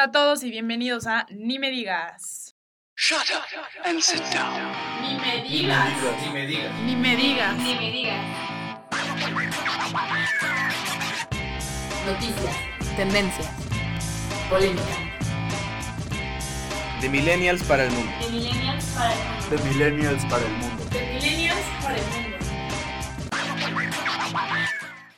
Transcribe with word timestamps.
Hola 0.00 0.08
a 0.08 0.12
todos 0.12 0.42
y 0.44 0.50
bienvenidos 0.50 1.06
a 1.06 1.26
Ni 1.28 1.58
me 1.58 1.70
digas. 1.70 2.56
Shut 2.96 3.30
up 3.36 3.44
and 3.84 4.00
sit 4.00 4.22
down. 4.32 4.72
Ni 5.02 5.14
me 5.20 5.42
digas. 5.46 5.92
Ni 6.24 6.32
me 6.32 6.46
digas. 6.46 6.72
Ni 6.86 6.96
me 6.96 7.16
digas. 7.16 7.56
Ni 7.58 7.74
me 7.74 7.90
digas. 7.92 8.24
Noticias. 12.06 12.56
Tendencias. 12.96 13.50
Polémica. 14.48 14.82
De 17.02 17.08
millennials 17.10 17.62
para 17.64 17.84
el 17.84 17.90
mundo. 17.90 18.10
De 18.22 18.30
millennials 18.30 18.84
para 18.94 19.12
el 19.12 19.20
mundo. 19.20 19.50
De 19.50 19.58
millennials 19.58 20.24
para 20.24 20.46
el 20.46 20.52
mundo. 20.52 20.84
De 20.88 21.00
millennials 21.12 21.66
para 21.82 21.96
el 21.98 22.04
mundo. 22.04 22.36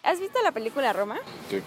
¿Has 0.03 0.19
visto 0.19 0.43
la 0.43 0.51
película 0.51 0.93
Roma? 0.93 1.21
Sí. 1.49 1.63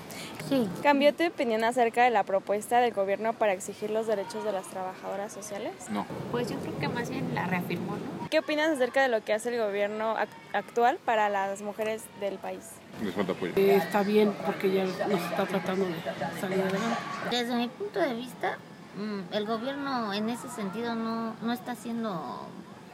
Sí. 0.50 0.68
¿Cambió 0.84 1.14
tu 1.14 1.26
opinión 1.26 1.64
acerca 1.64 2.04
de 2.04 2.12
la 2.12 2.24
propuesta 2.24 2.80
del 2.80 2.94
gobierno 2.94 3.34
para 3.34 3.54
exigir 3.54 3.90
los 3.90 4.06
derechos 4.08 4.44
de 4.44 4.52
las 4.52 4.66
trabajadoras 4.68 5.34
sociales? 5.34 5.72
No. 5.90 6.06
Pues 6.32 6.50
yo 6.50 6.58
creo 6.60 6.78
que 6.80 6.88
más 6.88 7.10
bien 7.10 7.34
la 7.34 7.48
reafirmó, 7.48 7.94
¿no? 7.94 8.30
¿Qué 8.30 8.40
opinas 8.40 8.70
acerca 8.70 9.02
de 9.02 9.08
lo 9.08 9.24
que 9.24 9.34
hace 9.34 9.50
el 9.56 9.60
gobierno 9.60 10.16
ac- 10.18 10.28
actual 10.54 11.00
para 11.04 11.30
las 11.30 11.62
mujeres 11.62 12.04
del 12.20 12.38
país? 12.38 12.64
Les 13.04 13.14
falta 13.14 13.32
apoyo. 13.32 13.54
Eh, 13.56 13.76
está 13.76 14.04
bien 14.04 14.34
porque 14.46 14.72
ya 14.72 14.84
nos 14.86 15.22
está 15.22 15.46
tratando 15.46 15.86
de 15.86 15.94
salir 16.40 16.62
adelante. 16.62 16.98
Desde 17.32 17.56
mi 17.56 17.68
punto 17.68 18.00
de 18.00 18.14
vista, 18.14 18.58
mm, 18.98 19.34
el 19.34 19.46
gobierno 19.48 20.14
en 20.14 20.30
ese 20.30 20.50
sentido 20.50 20.96
no, 20.96 21.34
no 21.42 21.54
está 21.54 21.72
haciendo 21.72 22.48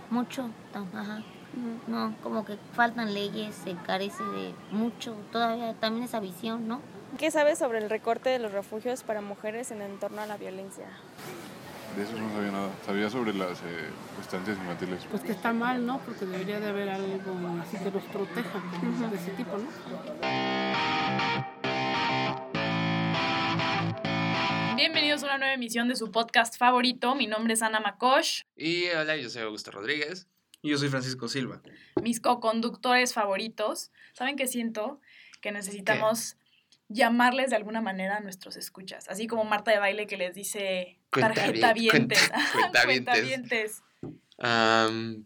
mucho. 0.10 0.50
Ajá. 0.74 1.22
No, 1.88 2.14
como 2.24 2.46
que 2.46 2.58
faltan 2.74 3.14
leyes, 3.14 3.54
se 3.56 3.76
carece 3.86 4.24
de 4.24 4.54
mucho, 4.72 5.16
todavía 5.34 5.74
también 5.74 6.06
esa 6.06 6.22
visión, 6.22 6.66
¿no? 6.68 6.80
¿Qué 7.18 7.30
sabes 7.30 7.60
sobre 7.60 7.80
el 7.80 7.90
recorte 7.90 8.30
de 8.30 8.40
los 8.40 8.52
refugios 8.52 9.04
para 9.04 9.22
mujeres 9.22 9.70
en 9.72 9.82
entorno 9.82 10.22
a 10.22 10.26
la 10.26 10.38
violencia? 10.38 10.86
De 11.96 12.04
eso 12.04 12.14
no 12.18 12.32
sabía 12.34 12.52
nada. 12.52 12.70
Sabía 12.86 13.10
sobre 13.10 13.34
las 13.34 13.60
eh, 13.60 13.90
estancias 14.20 14.58
infantiles. 14.58 15.06
Pues 15.12 15.22
que 15.22 15.34
está 15.34 15.52
mal, 15.52 15.86
¿no? 15.86 16.00
Porque 16.00 16.26
debería 16.26 16.60
de 16.62 16.70
haber 16.70 16.90
algo 16.90 17.62
así 17.62 17.78
que 17.78 17.92
nos 17.92 18.04
proteja 18.04 18.62
de 19.10 19.18
ese 19.18 19.32
tipo, 19.32 19.58
¿no? 19.58 19.68
Bienvenidos 24.78 25.24
a 25.24 25.26
una 25.26 25.38
nueva 25.38 25.54
emisión 25.54 25.90
de 25.90 25.98
su 25.98 26.12
podcast 26.12 26.58
favorito. 26.58 27.14
Mi 27.14 27.28
nombre 27.28 27.54
es 27.54 27.62
Ana 27.62 27.82
Makosh. 27.82 28.44
Y 28.56 28.88
hola, 28.88 29.18
yo 29.18 29.30
soy 29.30 29.44
Augusto 29.44 29.72
Rodríguez. 29.72 30.28
Y 30.62 30.70
yo 30.70 30.78
soy 30.78 30.88
Francisco 30.88 31.28
Silva. 31.28 31.62
Mis 32.02 32.22
co-conductores 32.22 33.14
favoritos. 33.14 33.92
¿Saben 34.14 34.38
qué 34.38 34.48
siento? 34.48 35.02
Que 35.42 35.52
necesitamos 35.52 36.38
llamarles 36.94 37.50
de 37.52 37.56
alguna 37.56 37.82
manera 37.82 38.18
a 38.18 38.20
nuestros 38.20 38.56
escuchas. 38.58 39.08
Así 39.10 39.28
como 39.28 39.44
Marta 39.44 39.72
de 39.72 39.80
Baile 39.80 40.08
que 40.08 40.18
les 40.18 40.36
dice 40.36 41.00
tarjeta 41.10 41.74
vientes. 41.74 42.32
cuenta- 42.54 42.84
cuentavientes. 42.86 43.82
Am, 44.40 45.26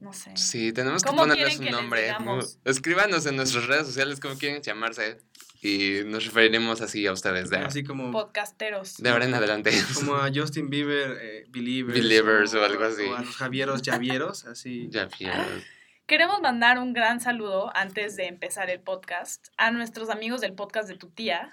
No 0.00 0.12
sé. 0.12 0.36
sí, 0.36 0.72
tenemos 0.72 1.02
que 1.02 1.08
¿Cómo 1.08 1.22
ponerles 1.22 1.58
un 1.58 1.66
nombre. 1.66 2.02
digamos? 2.04 2.58
Escríbanos 2.64 3.26
en 3.26 3.36
nuestras 3.36 3.66
redes 3.66 3.86
sociales 3.86 4.20
cómo 4.20 4.36
quieren 4.36 4.62
llamarse. 4.62 5.18
Y 5.62 6.02
nos 6.04 6.24
referiremos 6.26 6.80
así 6.82 7.06
a 7.06 7.12
ustedes 7.12 7.48
de, 7.50 7.56
Así 7.56 7.82
como, 7.82 8.10
Podcasteros. 8.12 8.98
de 8.98 9.08
ahora 9.08 9.24
en 9.24 9.34
adelante. 9.34 9.72
como 9.94 10.14
a 10.14 10.30
Justin 10.34 10.68
Bieber, 10.70 11.18
eh, 11.20 11.44
Believers. 11.48 11.98
Believers 11.98 12.54
o 12.54 12.62
algo 12.64 12.84
así. 12.84 13.02
O 13.04 13.16
a 13.16 13.22
los 13.22 13.34
Javieros, 13.36 13.82
Javieros, 13.84 14.44
así. 14.44 14.86
ya 14.90 15.08
vieron. 15.18 15.64
Queremos 16.06 16.40
mandar 16.40 16.78
un 16.78 16.92
gran 16.92 17.18
saludo 17.18 17.72
antes 17.74 18.14
de 18.14 18.28
empezar 18.28 18.70
el 18.70 18.78
podcast 18.78 19.48
a 19.56 19.72
nuestros 19.72 20.08
amigos 20.08 20.40
del 20.40 20.52
podcast 20.52 20.88
de 20.88 20.96
tu 20.96 21.10
tía, 21.10 21.50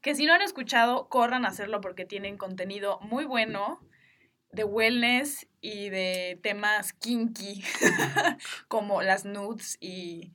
que 0.00 0.14
si 0.14 0.24
no 0.24 0.32
han 0.32 0.40
escuchado, 0.40 1.10
corran 1.10 1.44
a 1.44 1.48
hacerlo 1.48 1.82
porque 1.82 2.06
tienen 2.06 2.38
contenido 2.38 2.98
muy 3.02 3.26
bueno 3.26 3.78
de 4.52 4.64
wellness 4.64 5.46
y 5.60 5.90
de 5.90 6.40
temas 6.42 6.94
kinky, 6.94 7.62
como 8.68 9.02
las 9.02 9.26
nudes 9.26 9.76
y, 9.82 10.32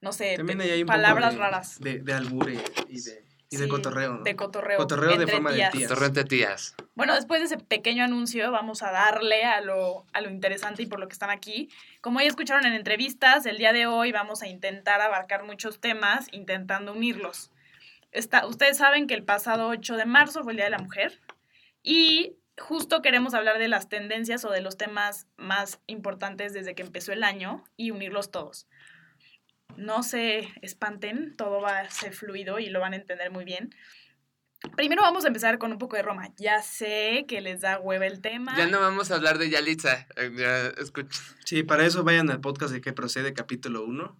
no 0.00 0.10
sé, 0.10 0.36
palabras 0.84 1.36
raras. 1.36 1.78
De, 1.78 2.00
de 2.00 2.14
albure 2.14 2.58
y 2.88 3.00
de, 3.00 3.23
y 3.54 3.56
de 3.56 3.64
Sí, 3.64 3.70
cotorreo, 3.70 4.14
¿no? 4.14 4.22
De 4.22 4.36
cotorreo. 4.36 4.78
Cotorreo 4.78 5.16
de 5.16 5.26
forma 5.26 5.52
de 5.52 6.24
tías. 6.24 6.74
Bueno, 6.94 7.14
después 7.14 7.40
de 7.40 7.46
ese 7.46 7.58
pequeño 7.58 8.04
anuncio, 8.04 8.50
vamos 8.50 8.82
a 8.82 8.90
darle 8.90 9.44
a 9.44 9.60
lo, 9.60 10.04
a 10.12 10.20
lo 10.20 10.30
interesante 10.30 10.82
y 10.82 10.86
por 10.86 11.00
lo 11.00 11.08
que 11.08 11.12
están 11.12 11.30
aquí. 11.30 11.70
Como 12.00 12.20
ya 12.20 12.26
escucharon 12.26 12.66
en 12.66 12.74
entrevistas, 12.74 13.46
el 13.46 13.58
día 13.58 13.72
de 13.72 13.86
hoy 13.86 14.12
vamos 14.12 14.42
a 14.42 14.48
intentar 14.48 15.00
abarcar 15.00 15.44
muchos 15.44 15.80
temas, 15.80 16.28
intentando 16.32 16.92
unirlos. 16.92 17.50
Está, 18.12 18.46
ustedes 18.46 18.76
saben 18.76 19.06
que 19.06 19.14
el 19.14 19.24
pasado 19.24 19.68
8 19.68 19.96
de 19.96 20.06
marzo 20.06 20.44
fue 20.44 20.52
el 20.52 20.56
Día 20.56 20.66
de 20.66 20.70
la 20.70 20.78
Mujer 20.78 21.20
y 21.82 22.36
justo 22.58 23.02
queremos 23.02 23.34
hablar 23.34 23.58
de 23.58 23.68
las 23.68 23.88
tendencias 23.88 24.44
o 24.44 24.50
de 24.50 24.60
los 24.60 24.76
temas 24.76 25.26
más 25.36 25.80
importantes 25.86 26.52
desde 26.52 26.74
que 26.74 26.82
empezó 26.82 27.12
el 27.12 27.24
año 27.24 27.64
y 27.76 27.90
unirlos 27.90 28.30
todos. 28.30 28.68
No 29.76 30.02
se 30.02 30.48
espanten, 30.62 31.36
todo 31.36 31.60
va 31.60 31.80
a 31.80 31.90
ser 31.90 32.12
fluido 32.12 32.58
y 32.58 32.68
lo 32.68 32.80
van 32.80 32.92
a 32.92 32.96
entender 32.96 33.30
muy 33.30 33.44
bien. 33.44 33.74
Primero 34.76 35.02
vamos 35.02 35.24
a 35.24 35.28
empezar 35.28 35.58
con 35.58 35.70
un 35.72 35.78
poco 35.78 35.94
de 35.96 36.02
Roma. 36.02 36.30
Ya 36.36 36.60
sé 36.62 37.26
que 37.28 37.40
les 37.40 37.60
da 37.60 37.78
hueva 37.78 38.06
el 38.06 38.20
tema. 38.20 38.56
Ya 38.56 38.66
no 38.66 38.80
vamos 38.80 39.10
a 39.10 39.14
hablar 39.16 39.38
de 39.38 39.48
Yalitza. 39.50 40.06
eh, 40.16 40.32
Ya 40.34 40.68
escuch- 40.82 41.08
Sí, 41.44 41.62
para 41.62 41.84
eso 41.84 42.02
vayan 42.04 42.30
al 42.30 42.40
podcast 42.40 42.72
de 42.72 42.80
que 42.80 42.92
procede, 42.94 43.34
capítulo 43.34 43.84
1. 43.84 44.16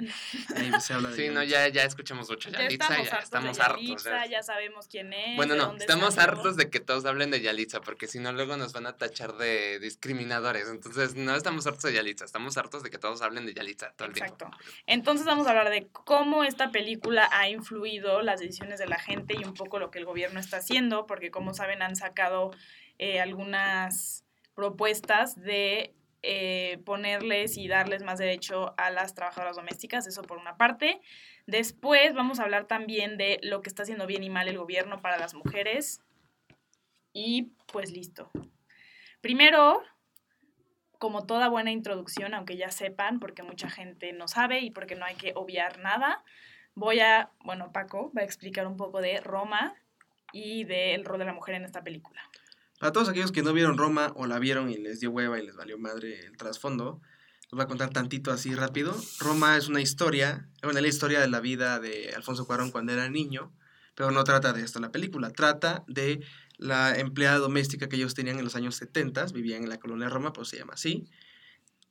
Ahí 0.57 0.71
se 0.81 0.93
habla 0.93 1.09
de 1.09 1.17
Sí, 1.17 1.29
no, 1.31 1.43
ya, 1.43 1.67
ya 1.69 1.83
escuchamos 1.85 2.29
mucho 2.29 2.51
Ya 2.51 2.59
Yalitza. 2.61 2.85
estamos 2.85 3.07
Ya 3.07 3.13
hartos 3.13 3.25
estamos 3.25 3.57
de 3.57 3.63
hartos. 3.63 3.81
Yalitza, 3.83 4.25
ya. 4.27 4.31
ya 4.31 4.43
sabemos 4.43 4.87
quién 4.89 5.13
es. 5.13 5.37
Bueno, 5.37 5.55
no, 5.57 5.75
estamos 5.77 6.15
salió. 6.15 6.33
hartos 6.37 6.57
de 6.57 6.69
que 6.71 6.81
todos 6.81 7.05
hablen 7.07 7.31
de 7.31 7.41
Yalitza, 7.41 7.81
porque 7.81 8.07
si 8.07 8.19
no, 8.21 8.33
luego 8.33 8.57
nos 8.57 8.73
van 8.75 8.87
a 8.87 8.97
tachar 8.97 9.37
de 9.39 9.79
discriminadores. 9.81 10.69
Entonces, 10.69 11.15
no 11.17 11.35
estamos 11.35 11.67
hartos 11.67 11.83
de 11.85 11.95
Yalitza, 11.95 12.25
estamos 12.27 12.57
hartos 12.59 12.83
de 12.83 12.91
que 12.91 12.99
todos 12.99 13.23
hablen 13.23 13.47
de 13.47 13.55
Yalitza 13.55 13.93
todo 13.97 14.09
el 14.09 14.15
tiempo. 14.15 14.35
Exacto. 14.35 14.57
Entonces 14.87 15.27
vamos 15.27 15.47
a 15.47 15.51
hablar 15.51 15.71
de 15.71 15.89
cómo 15.93 16.45
esta 16.45 16.71
película 16.71 17.29
ha 17.33 17.49
influido 17.49 18.21
las 18.23 18.41
decisiones 18.41 18.79
de 18.79 18.87
la 18.87 18.99
gente 18.99 19.35
y 19.41 19.45
un 19.45 19.55
poco 19.55 19.79
lo 19.79 19.91
que 19.91 19.99
el 19.99 20.05
gobierno 20.05 20.34
está 20.41 20.59
haciendo, 20.59 21.07
porque 21.07 21.31
como 21.31 21.55
saben 21.55 21.83
han 21.83 21.97
sacado 21.97 22.51
eh, 22.99 23.21
algunas 23.21 24.25
propuestas 24.55 25.41
de 25.41 25.95
eh, 26.23 26.79
ponerles 26.87 27.59
y 27.59 27.69
darles 27.69 28.03
más 28.03 28.19
derecho 28.19 28.75
a 28.79 28.91
las 28.91 29.15
trabajadoras 29.15 29.57
domésticas, 29.57 30.07
eso 30.07 30.23
por 30.23 30.39
una 30.39 30.57
parte. 30.57 31.01
Después 31.47 32.15
vamos 32.15 32.41
a 32.41 32.45
hablar 32.45 32.67
también 32.67 33.19
de 33.19 33.39
lo 33.43 33.61
que 33.61 33.69
está 33.69 33.83
haciendo 33.83 34.07
bien 34.07 34.23
y 34.23 34.31
mal 34.31 34.49
el 34.49 34.57
gobierno 34.57 35.03
para 35.03 35.19
las 35.19 35.35
mujeres. 35.35 36.01
Y 37.13 37.53
pues 37.71 37.91
listo. 37.91 38.31
Primero, 39.21 39.83
como 40.99 41.27
toda 41.27 41.49
buena 41.49 41.71
introducción, 41.71 42.33
aunque 42.33 42.57
ya 42.57 42.71
sepan, 42.71 43.21
porque 43.21 43.43
mucha 43.43 43.69
gente 43.69 44.15
no 44.15 44.27
sabe 44.27 44.61
y 44.61 44.71
porque 44.71 44.95
no 44.95 45.05
hay 45.05 45.17
que 45.17 45.33
obviar 45.35 45.79
nada, 45.79 46.25
voy 46.75 47.01
a, 47.01 47.33
bueno, 47.41 47.71
Paco 47.73 48.11
va 48.17 48.23
a 48.23 48.25
explicar 48.25 48.67
un 48.67 48.79
poco 48.79 49.03
de 49.03 49.21
Roma 49.21 49.75
y 50.35 50.65
del 50.65 51.05
rol 51.05 51.21
de 51.21 51.25
la 51.25 51.33
mujer 51.33 51.55
en 51.55 51.65
esta 51.65 51.83
película. 51.83 52.21
Para 52.81 52.93
todos 52.93 53.09
aquellos 53.09 53.31
que 53.31 53.43
no 53.43 53.53
vieron 53.53 53.79
Roma 53.79 54.13
o 54.17 54.27
la 54.27 54.41
vieron 54.41 54.69
y 54.69 54.77
les 54.77 54.99
dio 54.99 55.11
hueva 55.11 55.39
y 55.39 55.47
les 55.47 55.55
valió 55.55 55.79
madre 55.79 56.27
el 56.27 56.37
trasfondo, 56.37 57.01
les 57.43 57.53
voy 57.53 57.63
a 57.63 57.67
contar 57.67 57.91
tantito 57.91 58.33
así 58.33 58.53
rápido. 58.55 58.95
Roma 59.21 59.57
es 59.57 59.69
una 59.69 59.81
historia, 59.81 60.49
bueno, 60.63 60.81
es 60.81 60.83
la 60.83 60.89
historia 60.89 61.21
de 61.21 61.29
la 61.29 61.41
vida 61.41 61.79
de 61.79 62.13
Alfonso 62.17 62.47
Cuarón 62.47 62.73
cuando 62.73 62.93
era 62.93 63.09
niño, 63.09 63.53
pero 63.95 64.11
no 64.11 64.25
trata 64.25 64.53
de 64.53 64.63
esto 64.63 64.81
la 64.81 64.91
película, 64.91 65.31
trata 65.31 65.85
de 65.87 66.21
la 66.59 66.99
empleada 66.99 67.39
doméstica 67.39 67.89
que 67.89 67.97
ellos 67.97 68.15
tenían 68.15 68.39
en 68.39 68.45
los 68.45 68.57
años 68.57 68.75
70, 68.75 69.27
vivían 69.27 69.63
en 69.63 69.69
la 69.69 69.79
colonia 69.79 70.09
Roma, 70.09 70.33
pues 70.33 70.49
se 70.49 70.59
llama 70.59 70.75
así. 70.75 71.09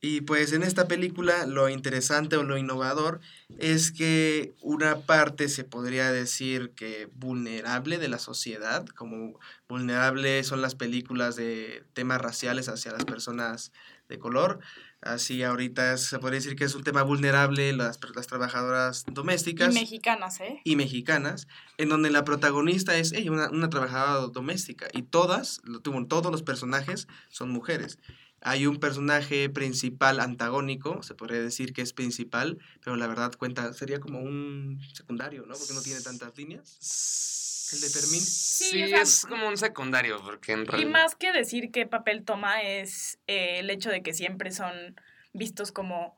Y 0.00 0.20
pues 0.20 0.52
en 0.52 0.62
esta 0.62 0.86
película 0.86 1.46
lo 1.46 1.68
interesante 1.70 2.36
o 2.36 2.42
lo 2.42 2.58
innovador 2.58 3.20
es 3.58 3.90
que 3.90 4.52
una 4.60 4.98
parte 5.00 5.48
se 5.48 5.64
podría 5.64 6.12
decir 6.12 6.72
que 6.76 7.08
vulnerable 7.14 7.96
de 7.98 8.08
la 8.08 8.18
sociedad, 8.18 8.84
como 8.86 9.38
vulnerable 9.66 10.44
son 10.44 10.60
las 10.60 10.74
películas 10.74 11.36
de 11.36 11.84
temas 11.94 12.20
raciales 12.20 12.68
hacia 12.68 12.92
las 12.92 13.04
personas 13.06 13.72
de 14.10 14.18
color. 14.18 14.58
Así 15.00 15.42
ahorita 15.42 15.96
se 15.96 16.18
podría 16.18 16.40
decir 16.40 16.56
que 16.56 16.64
es 16.64 16.74
un 16.74 16.82
tema 16.84 17.02
vulnerable 17.02 17.72
las, 17.72 17.98
las 18.14 18.26
trabajadoras 18.26 19.04
Y 19.08 19.12
domésticas 19.12 19.72
mexicanas, 19.72 20.40
¿eh? 20.40 20.60
y 20.64 20.76
mexicanas, 20.76 21.46
en 21.78 21.88
donde 21.88 22.10
la 22.10 22.24
protagonista 22.24 22.96
es 22.96 23.12
ella, 23.12 23.30
una, 23.30 23.48
una 23.50 23.70
trabajadora 23.70 24.26
doméstica, 24.32 24.86
y 24.92 25.02
todas, 25.02 25.60
lo- 25.64 25.80
tuvo- 25.80 26.06
todos 26.06 26.30
los 26.30 26.42
personajes 26.42 27.06
son 27.30 27.50
mujeres. 27.50 27.98
Hay 28.44 28.66
un 28.66 28.78
personaje 28.78 29.48
principal 29.48 30.20
antagónico, 30.20 31.02
se 31.02 31.14
podría 31.14 31.40
decir 31.40 31.72
que 31.72 31.80
es 31.80 31.94
principal, 31.94 32.58
pero 32.82 32.94
la 32.96 33.06
verdad 33.06 33.32
cuenta, 33.36 33.72
sería 33.72 34.00
como 34.00 34.20
un 34.20 34.80
secundario, 34.92 35.46
¿no? 35.46 35.54
Porque 35.54 35.72
no 35.72 35.80
tiene 35.80 36.00
tantas 36.02 36.36
líneas. 36.36 37.70
¿El 37.72 37.80
de 37.80 37.88
Fermín? 37.88 38.20
Sí, 38.20 38.82
o 38.84 38.88
sea, 38.88 39.00
es 39.00 39.26
como 39.26 39.48
un 39.48 39.56
secundario, 39.56 40.22
porque 40.22 40.52
en 40.52 40.60
Y 40.60 40.64
realidad... 40.64 40.90
más 40.90 41.14
que 41.14 41.32
decir 41.32 41.70
qué 41.72 41.86
papel 41.86 42.22
toma 42.22 42.62
es 42.62 43.18
eh, 43.26 43.60
el 43.60 43.70
hecho 43.70 43.88
de 43.90 44.02
que 44.02 44.12
siempre 44.12 44.50
son 44.50 45.00
vistos 45.32 45.72
como 45.72 46.14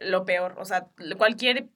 lo 0.00 0.24
peor. 0.24 0.56
O 0.58 0.64
sea, 0.64 0.88
cualquier 1.18 1.68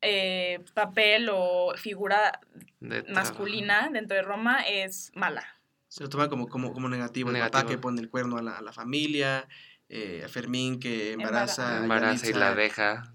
eh, 0.00 0.58
papel 0.74 1.28
o 1.32 1.72
figura 1.76 2.40
de 2.80 3.04
masculina 3.04 3.90
dentro 3.92 4.16
de 4.16 4.22
Roma 4.22 4.62
es 4.62 5.12
mala. 5.14 5.59
Se 5.90 6.04
lo 6.04 6.08
toma 6.08 6.28
como, 6.28 6.46
como, 6.48 6.72
como 6.72 6.88
negativo. 6.88 7.30
El 7.30 7.34
papá 7.36 7.58
Negativo. 7.58 7.68
que 7.68 7.78
pone 7.78 8.00
el 8.00 8.08
cuerno 8.08 8.38
a 8.38 8.42
la, 8.42 8.56
a 8.58 8.62
la 8.62 8.72
familia, 8.72 9.48
eh, 9.88 10.22
a 10.24 10.28
Fermín 10.28 10.78
que 10.78 11.12
embaraza, 11.12 11.84
y 11.84 12.32
la 12.32 12.54
deja. 12.54 13.12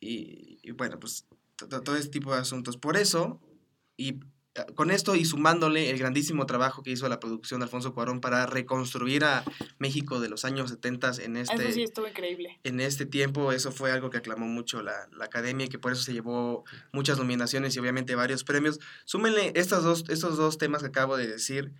Y, 0.00 0.58
y 0.62 0.70
bueno, 0.72 0.98
pues 0.98 1.26
to- 1.56 1.68
to- 1.68 1.82
todo 1.82 1.96
ese 1.96 2.08
tipo 2.08 2.32
de 2.34 2.40
asuntos. 2.40 2.78
Por 2.78 2.96
eso, 2.96 3.40
y 3.98 4.20
eh, 4.54 4.64
con 4.74 4.90
esto 4.90 5.14
y 5.16 5.26
sumándole 5.26 5.90
el 5.90 5.98
grandísimo 5.98 6.46
trabajo 6.46 6.82
que 6.82 6.90
hizo 6.92 7.06
la 7.10 7.20
producción 7.20 7.60
de 7.60 7.64
Alfonso 7.64 7.92
Cuarón 7.92 8.22
para 8.22 8.46
reconstruir 8.46 9.22
a 9.24 9.44
México 9.78 10.18
de 10.18 10.30
los 10.30 10.46
años 10.46 10.70
70 10.70 11.12
en 11.22 11.36
este, 11.36 11.54
Eso 11.56 11.72
sí 11.72 11.82
estuvo 11.82 12.08
increíble. 12.08 12.58
en 12.64 12.80
este 12.80 13.04
tiempo, 13.04 13.52
eso 13.52 13.70
fue 13.70 13.92
algo 13.92 14.08
que 14.08 14.16
aclamó 14.16 14.46
mucho 14.46 14.82
la, 14.82 15.08
la 15.12 15.26
academia 15.26 15.66
y 15.66 15.68
que 15.68 15.78
por 15.78 15.92
eso 15.92 16.02
se 16.02 16.14
llevó 16.14 16.64
muchas 16.92 17.18
nominaciones 17.18 17.76
y 17.76 17.80
obviamente 17.80 18.14
varios 18.14 18.44
premios. 18.44 18.80
Súmenle 19.04 19.52
estos 19.56 19.84
dos, 19.84 20.04
estos 20.08 20.38
dos 20.38 20.56
temas 20.56 20.80
que 20.82 20.88
acabo 20.88 21.18
de 21.18 21.26
decir 21.26 21.72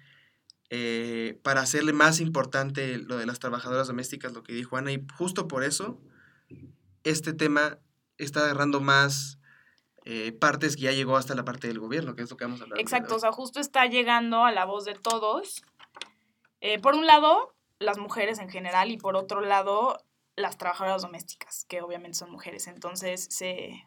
eh, 0.77 1.39
para 1.45 1.61
hacerle 1.61 1.93
más 1.93 2.19
importante 2.19 2.99
lo 2.99 3.17
de 3.17 3.27
las 3.27 3.39
trabajadoras 3.39 3.87
domésticas, 3.87 4.33
lo 4.33 4.43
que 4.43 4.53
dijo 4.53 4.77
Ana, 4.77 4.91
y 4.91 5.07
justo 5.17 5.47
por 5.47 5.63
eso 5.63 6.01
este 7.05 7.33
tema 7.33 7.79
está 8.19 8.41
agarrando 8.41 8.81
más 8.81 9.39
eh, 10.05 10.33
partes 10.33 10.75
que 10.75 10.83
ya 10.83 10.91
llegó 10.91 11.17
hasta 11.17 11.37
la 11.37 11.45
parte 11.45 11.69
del 11.69 11.79
gobierno, 11.79 12.17
que 12.17 12.23
es 12.23 12.31
lo 12.31 12.37
que 12.37 12.45
vamos 12.45 12.61
a 12.61 12.65
hablar. 12.65 12.81
Exacto, 12.81 13.15
o 13.15 13.19
sea, 13.21 13.31
justo 13.31 13.61
está 13.61 13.87
llegando 13.87 14.45
a 14.45 14.51
la 14.51 14.65
voz 14.65 14.85
de 14.85 14.95
todos. 14.95 15.63
Eh, 16.61 16.81
por 16.81 16.97
un 16.97 17.07
lado, 17.07 17.55
las 17.79 17.99
mujeres 17.99 18.41
en 18.41 18.51
general 18.51 18.91
y 18.91 18.97
por 18.97 19.15
otro 19.15 19.43
lado, 19.43 20.03
las 20.35 20.59
trabajadoras 20.59 21.03
domésticas, 21.03 21.67
que 21.69 21.83
obviamente 21.83 22.19
son 22.19 22.33
mujeres. 22.33 22.67
Entonces, 22.67 23.29
se 23.31 23.87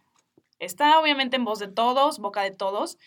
está 0.60 0.98
obviamente 1.02 1.36
en 1.36 1.44
voz 1.44 1.60
de 1.60 1.68
todos, 1.68 2.20
boca 2.20 2.44
de 2.44 2.52
todos. 2.52 2.98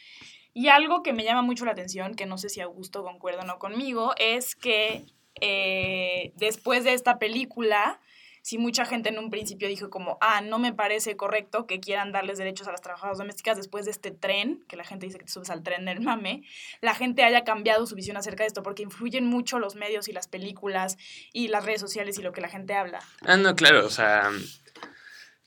Y 0.53 0.69
algo 0.69 1.03
que 1.03 1.13
me 1.13 1.25
llama 1.25 1.43
mucho 1.43 1.65
la 1.65 1.73
atención, 1.73 2.15
que 2.15 2.27
no 2.27 2.39
sé 2.39 2.49
si 2.49 2.61
Augusto 2.61 3.03
concuerda 3.03 3.43
o 3.43 3.47
no 3.47 3.59
conmigo, 3.59 4.15
es 4.19 4.57
que 4.57 5.05
eh, 5.41 6.33
después 6.37 6.85
de 6.85 6.95
esta 6.95 7.19
película, 7.19 8.01
si 8.43 8.59
mucha 8.59 8.85
gente 8.85 9.11
en 9.11 9.19
un 9.19 9.31
principio 9.31 9.69
dijo 9.69 9.91
como, 9.91 10.19
ah, 10.21 10.41
no 10.41 10.59
me 10.59 10.73
parece 10.73 11.17
correcto 11.17 11.67
que 11.67 11.79
quieran 11.79 12.11
darles 12.11 12.39
derechos 12.39 12.67
a 12.67 12.73
las 12.73 12.81
trabajadoras 12.81 13.19
domésticas 13.19 13.57
después 13.57 13.85
de 13.85 13.93
este 13.93 14.11
tren, 14.11 14.65
que 14.69 14.77
la 14.77 14.85
gente 14.85 15.07
dice 15.07 15.19
que 15.19 15.25
te 15.25 15.31
subes 15.31 15.51
al 15.51 15.63
tren 15.63 15.85
del 15.85 16.01
mame, 16.01 16.43
la 16.81 16.95
gente 16.95 17.23
haya 17.23 17.45
cambiado 17.45 17.87
su 17.87 17.95
visión 17.95 18.17
acerca 18.17 18.43
de 18.43 18.49
esto, 18.49 18.63
porque 18.63 18.83
influyen 18.83 19.27
mucho 19.27 19.59
los 19.59 19.77
medios 19.77 20.09
y 20.09 20.13
las 20.13 20.27
películas 20.27 20.97
y 21.33 21.49
las 21.49 21.65
redes 21.65 21.81
sociales 21.81 22.19
y 22.19 22.23
lo 22.23 22.33
que 22.33 22.41
la 22.41 22.49
gente 22.49 22.75
habla. 22.75 23.01
Ah, 23.23 23.37
no, 23.37 23.55
claro, 23.55 23.87
o 23.87 23.91
sea, 23.91 24.31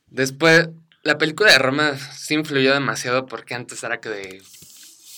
después, 0.08 0.70
la 1.02 1.18
película 1.18 1.52
de 1.52 1.60
Roma 1.60 1.98
sí 1.98 2.36
influyó 2.36 2.74
demasiado 2.74 3.26
porque 3.26 3.56
antes 3.56 3.84
era 3.84 4.00
que 4.00 4.10
de, 4.10 4.42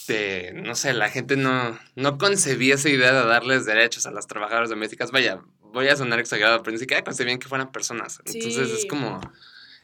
de 0.08 0.52
no 0.54 0.76
sé, 0.76 0.94
la 0.94 1.10
gente 1.10 1.36
no, 1.38 1.78
no 1.96 2.18
concebía 2.18 2.76
esa 2.76 2.90
idea 2.90 3.12
de 3.14 3.26
darles 3.28 3.66
derechos 3.66 4.06
a 4.06 4.12
las 4.12 4.28
trabajadoras 4.28 4.70
domésticas. 4.70 5.12
Vaya, 5.12 5.42
voy 5.62 5.88
a 5.88 5.96
sonar 5.96 6.20
exagerado, 6.20 6.62
pero 6.64 6.74
ni 6.74 6.80
siquiera 6.80 7.04
concebían 7.04 7.40
que 7.40 7.48
fueran 7.48 7.72
personas. 7.72 8.20
Entonces 8.26 8.70
es 8.72 8.86
como, 8.86 9.20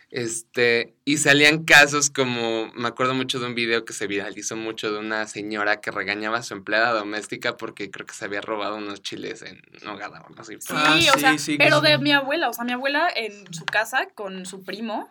este, 0.09 0.93
y 1.05 1.17
salían 1.17 1.63
casos 1.63 2.09
como, 2.09 2.71
me 2.73 2.87
acuerdo 2.89 3.13
mucho 3.13 3.39
de 3.39 3.45
un 3.45 3.55
video 3.55 3.85
que 3.85 3.93
se 3.93 4.07
viralizó 4.07 4.55
mucho 4.57 4.91
de 4.91 4.99
una 4.99 5.25
señora 5.27 5.79
que 5.79 5.89
regañaba 5.91 6.39
a 6.39 6.43
su 6.43 6.53
empleada 6.53 6.91
doméstica 6.91 7.55
porque 7.55 7.89
creo 7.89 8.05
que 8.05 8.13
se 8.13 8.25
había 8.25 8.41
robado 8.41 8.75
unos 8.75 9.01
chiles 9.01 9.41
en 9.41 9.61
nogada 9.83 10.21
o 10.21 10.27
algo 10.27 10.41
así. 10.41 10.55
Sí, 10.59 10.73
Ah, 10.75 10.95
o 10.97 11.13
sí, 11.13 11.19
sea, 11.19 11.37
sí, 11.37 11.57
pero 11.57 11.79
sí. 11.79 11.87
de 11.87 11.97
mi 11.97 12.11
abuela, 12.11 12.49
o 12.49 12.53
sea, 12.53 12.65
mi 12.65 12.73
abuela 12.73 13.07
en 13.15 13.53
su 13.53 13.65
casa 13.65 14.09
con 14.13 14.45
su 14.45 14.63
primo 14.63 15.09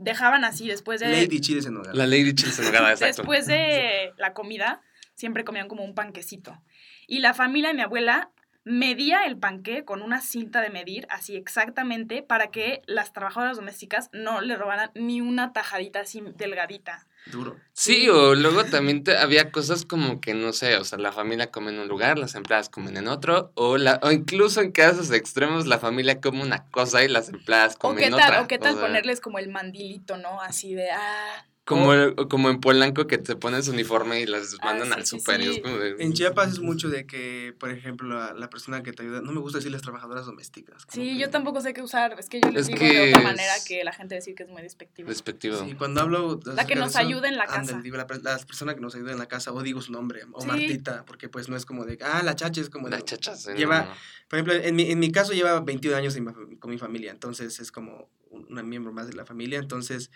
dejaban 0.00 0.44
así 0.44 0.66
después 0.66 1.00
de 1.00 1.08
Lady 1.08 1.40
Chiles 1.40 1.66
en. 1.66 1.80
La 1.92 2.06
Lady 2.06 2.34
Chiles 2.34 2.58
en 2.58 2.64
nogada, 2.66 2.90
exacto. 2.90 3.18
después 3.18 3.46
de 3.46 4.12
la 4.16 4.32
comida 4.32 4.82
siempre 5.14 5.44
comían 5.44 5.68
como 5.68 5.84
un 5.84 5.94
panquecito. 5.94 6.60
Y 7.06 7.20
la 7.20 7.34
familia 7.34 7.68
de 7.68 7.74
mi 7.74 7.82
abuela 7.82 8.30
medía 8.64 9.24
el 9.24 9.38
panque 9.38 9.84
con 9.84 10.02
una 10.02 10.20
cinta 10.20 10.60
de 10.60 10.70
medir, 10.70 11.06
así 11.10 11.36
exactamente, 11.36 12.22
para 12.22 12.50
que 12.50 12.82
las 12.86 13.12
trabajadoras 13.12 13.56
domésticas 13.56 14.10
no 14.12 14.40
le 14.40 14.56
robaran 14.56 14.90
ni 14.94 15.20
una 15.20 15.52
tajadita 15.52 16.00
así 16.00 16.22
delgadita. 16.36 17.06
Duro. 17.26 17.56
Sí, 17.72 18.08
o 18.08 18.34
luego 18.34 18.64
también 18.64 19.04
te- 19.04 19.16
había 19.16 19.52
cosas 19.52 19.84
como 19.84 20.20
que, 20.20 20.34
no 20.34 20.52
sé, 20.52 20.76
o 20.76 20.84
sea, 20.84 20.98
la 20.98 21.12
familia 21.12 21.50
come 21.50 21.70
en 21.70 21.78
un 21.78 21.86
lugar, 21.88 22.18
las 22.18 22.34
empleadas 22.34 22.68
comen 22.68 22.96
en 22.96 23.06
otro, 23.08 23.52
o, 23.54 23.78
la, 23.78 24.00
o 24.02 24.10
incluso 24.10 24.60
en 24.60 24.72
casos 24.72 25.10
extremos 25.12 25.66
la 25.66 25.78
familia 25.78 26.20
come 26.20 26.42
una 26.42 26.66
cosa 26.70 27.04
y 27.04 27.08
las 27.08 27.28
empleadas 27.28 27.76
O 27.76 27.78
comen 27.78 28.04
qué 28.04 28.10
tal, 28.10 28.20
otra. 28.20 28.40
o 28.42 28.48
qué 28.48 28.58
tal 28.58 28.72
sea, 28.74 28.82
ponerles 28.82 29.20
como 29.20 29.38
el 29.38 29.48
mandilito, 29.48 30.16
¿no? 30.16 30.40
Así 30.40 30.74
de, 30.74 30.90
ah, 30.90 31.46
Como, 31.64 31.92
el- 31.92 32.14
o 32.16 32.28
como 32.28 32.50
en 32.50 32.58
Polanco 32.58 33.06
que 33.06 33.18
te 33.18 33.36
ponen 33.36 33.62
su 33.62 33.70
uniforme 33.70 34.20
y 34.20 34.26
las 34.26 34.56
Ah, 34.60 34.64
mandan 34.64 34.88
sí, 34.88 34.94
al 34.94 35.06
sí, 35.06 35.18
super. 35.18 35.40
y 35.40 35.54
sí. 35.54 35.60
como 35.62 35.76
de- 35.78 35.94
En 36.02 36.12
Chiapas 36.14 36.52
es 36.54 36.58
mucho 36.58 36.88
de 36.88 37.06
que, 37.06 37.54
por 37.60 37.70
ejemplo, 37.70 38.08
la, 38.08 38.32
la 38.34 38.50
persona 38.50 38.82
que 38.82 38.92
te 38.92 39.02
ayuda, 39.02 39.20
no 39.20 39.30
me 39.30 39.38
gusta 39.40 39.58
decir 39.58 39.70
las 39.70 39.82
trabajadoras 39.82 40.26
domésticas. 40.26 40.84
sí, 40.88 41.00
que- 41.02 41.18
yo 41.18 41.30
tampoco 41.30 41.60
sé 41.60 41.72
qué 41.72 41.82
usar, 41.82 42.16
es 42.18 42.28
que 42.28 42.40
yo 42.40 42.50
les 42.50 42.62
Es 42.62 42.66
digo 42.68 42.80
de 42.80 43.10
otra 43.10 43.22
manera 43.22 43.52
que 43.68 43.84
la 43.84 43.92
gente 43.92 44.14
decir 44.16 44.34
que 44.34 44.42
es 44.44 44.48
muy 44.48 44.62
despectivo. 44.62 45.08
Despectivo. 45.10 45.58
Sí, 45.64 45.74
cuando 45.74 46.00
hablo... 46.00 46.40
La 46.44 46.66
que 46.66 46.74
nos 46.74 46.96
ayuda 46.96 47.28
en 47.28 47.36
la 47.36 47.46
casa. 47.46 47.78
Digo, 47.80 47.96
la, 47.96 48.06
per- 48.06 48.22
la 48.22 48.36
persona 48.38 48.74
que 48.74 48.80
nos 48.80 48.94
ayuda 48.96 49.12
en 49.12 49.18
la 49.18 49.26
casa, 49.28 49.52
o 49.52 49.62
digo 49.62 49.80
su 49.80 49.92
nombre, 49.92 50.22
o 50.32 50.40
Sí. 50.40 50.46
Martita, 50.48 51.04
porque 51.04 51.28
pues 51.28 51.48
no 51.48 51.56
es 51.56 51.66
como 51.66 51.84
de, 51.84 51.98
ah, 52.02 52.22
la 52.24 52.34
chacha 52.34 52.60
es 52.60 52.70
como 52.70 52.88
de... 52.88 52.96
La 52.96 53.02
chacha, 53.04 53.36
sí, 53.36 53.52
Lleva, 53.56 53.82
no. 53.82 53.94
por 54.28 54.38
ejemplo, 54.38 54.54
en 54.54 54.74
mi, 54.74 54.90
en 54.90 54.98
mi 54.98 55.12
caso 55.12 55.34
lleva 55.34 55.60
21 55.60 55.94
años 55.96 56.16
en 56.16 56.24
con 56.58 56.70
mi 56.70 56.78
familia, 56.78 57.12
entonces 57.12 57.60
es 57.60 57.70
como 57.70 58.08
un 58.30 58.46
una 58.50 58.62
miembro 58.64 58.92
más 58.92 59.06
de 59.06 59.12
la 59.12 59.24
familia, 59.26 59.58
entonces 59.58 60.10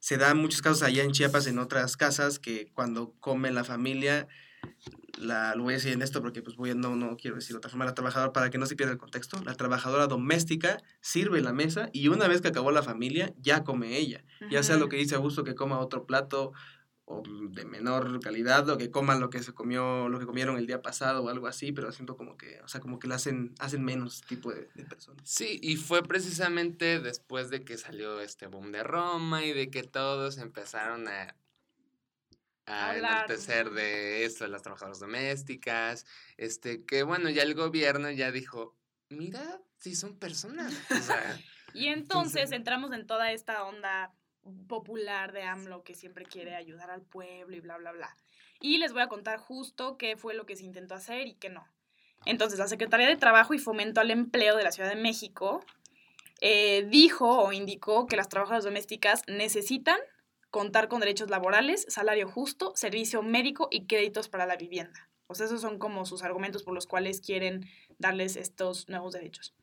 se 0.00 0.16
dan 0.16 0.38
muchos 0.38 0.62
casos 0.62 0.82
allá 0.82 1.02
en 1.02 1.12
Chiapas, 1.12 1.46
en 1.46 1.58
otras 1.58 1.96
casas, 1.96 2.38
que 2.38 2.70
cuando 2.74 3.14
come 3.20 3.50
la 3.50 3.64
familia, 3.64 4.28
la, 5.18 5.54
lo 5.54 5.64
voy 5.64 5.74
a 5.74 5.76
decir 5.76 5.92
en 5.92 6.02
esto 6.02 6.20
porque 6.20 6.42
pues 6.42 6.56
voy 6.56 6.70
a, 6.70 6.74
no, 6.74 6.96
no 6.96 7.16
quiero 7.16 7.36
decir 7.36 7.52
de 7.52 7.58
otra 7.58 7.70
forma, 7.70 7.84
la 7.84 7.94
trabajadora, 7.94 8.32
para 8.32 8.50
que 8.50 8.58
no 8.58 8.66
se 8.66 8.76
pierda 8.76 8.92
el 8.92 8.98
contexto, 8.98 9.40
la 9.44 9.54
trabajadora 9.54 10.06
doméstica 10.06 10.82
sirve 11.00 11.40
la 11.40 11.52
mesa 11.52 11.88
y 11.92 12.08
una 12.08 12.28
vez 12.28 12.40
que 12.40 12.48
acabó 12.48 12.70
la 12.70 12.82
familia, 12.82 13.32
ya 13.38 13.64
come 13.64 13.96
ella, 13.96 14.24
ya 14.50 14.62
sea 14.62 14.76
lo 14.76 14.88
que 14.88 14.96
dice 14.96 15.14
Augusto, 15.14 15.44
que 15.44 15.54
coma 15.54 15.78
otro 15.78 16.06
plato 16.06 16.52
o 17.06 17.22
de 17.50 17.64
menor 17.64 18.20
calidad, 18.20 18.68
o 18.68 18.76
que 18.76 18.90
coman 18.90 19.20
lo 19.20 19.30
que 19.30 19.42
se 19.42 19.54
comió, 19.54 20.08
lo 20.08 20.18
que 20.18 20.26
comieron 20.26 20.58
el 20.58 20.66
día 20.66 20.82
pasado 20.82 21.22
o 21.22 21.28
algo 21.28 21.46
así, 21.46 21.72
pero 21.72 21.92
siento 21.92 22.16
como 22.16 22.36
que, 22.36 22.60
o 22.62 22.68
sea, 22.68 22.80
como 22.80 22.98
que 22.98 23.08
la 23.08 23.14
hacen, 23.14 23.54
hacen 23.58 23.84
menos 23.84 24.22
tipo 24.22 24.52
de, 24.52 24.68
de 24.74 24.84
personas. 24.84 25.22
Sí, 25.24 25.58
y 25.62 25.76
fue 25.76 26.02
precisamente 26.02 27.00
después 27.00 27.48
de 27.48 27.64
que 27.64 27.78
salió 27.78 28.20
este 28.20 28.48
boom 28.48 28.72
de 28.72 28.82
Roma 28.82 29.44
y 29.44 29.52
de 29.52 29.70
que 29.70 29.84
todos 29.84 30.38
empezaron 30.38 31.06
a, 31.06 31.36
a 32.66 32.96
enaltecer 32.96 33.70
de 33.70 34.24
esto 34.24 34.44
de 34.44 34.50
las 34.50 34.62
trabajadoras 34.62 34.98
domésticas, 34.98 36.06
este, 36.36 36.84
que 36.84 37.04
bueno, 37.04 37.30
ya 37.30 37.44
el 37.44 37.54
gobierno 37.54 38.10
ya 38.10 38.32
dijo, 38.32 38.76
mira, 39.08 39.60
sí 39.78 39.94
son 39.94 40.18
personas, 40.18 40.74
o 40.90 40.96
sea, 40.96 41.40
Y 41.76 41.88
entonces 41.88 42.52
entramos 42.52 42.90
en 42.92 43.06
toda 43.06 43.32
esta 43.32 43.64
onda 43.64 44.14
popular 44.68 45.32
de 45.32 45.42
AMLO 45.42 45.82
que 45.82 45.94
siempre 45.94 46.24
quiere 46.24 46.54
ayudar 46.54 46.90
al 46.90 47.02
pueblo 47.02 47.56
y 47.56 47.60
bla, 47.60 47.76
bla, 47.78 47.92
bla. 47.92 48.16
Y 48.60 48.78
les 48.78 48.92
voy 48.92 49.02
a 49.02 49.08
contar 49.08 49.38
justo 49.38 49.96
qué 49.98 50.16
fue 50.16 50.34
lo 50.34 50.46
que 50.46 50.56
se 50.56 50.64
intentó 50.64 50.94
hacer 50.94 51.26
y 51.26 51.34
qué 51.34 51.50
no. 51.50 51.66
Entonces, 52.24 52.58
la 52.58 52.68
Secretaría 52.68 53.06
de 53.06 53.16
Trabajo 53.16 53.54
y 53.54 53.58
Fomento 53.58 54.00
al 54.00 54.10
Empleo 54.10 54.56
de 54.56 54.64
la 54.64 54.72
Ciudad 54.72 54.88
de 54.88 54.96
México 54.96 55.64
eh, 56.40 56.86
dijo 56.88 57.38
o 57.38 57.52
indicó 57.52 58.06
que 58.06 58.16
las 58.16 58.28
trabajadoras 58.28 58.64
domésticas 58.64 59.22
necesitan 59.26 59.98
contar 60.50 60.88
con 60.88 61.00
derechos 61.00 61.30
laborales, 61.30 61.86
salario 61.88 62.28
justo, 62.28 62.72
servicio 62.74 63.22
médico 63.22 63.68
y 63.70 63.86
créditos 63.86 64.28
para 64.28 64.46
la 64.46 64.56
vivienda. 64.56 65.08
O 65.26 65.34
sea, 65.34 65.46
esos 65.46 65.60
son 65.60 65.78
como 65.78 66.06
sus 66.06 66.22
argumentos 66.22 66.62
por 66.62 66.74
los 66.74 66.86
cuales 66.86 67.20
quieren 67.20 67.68
darles 67.98 68.36
estos 68.36 68.88
nuevos 68.88 69.12
derechos. 69.12 69.54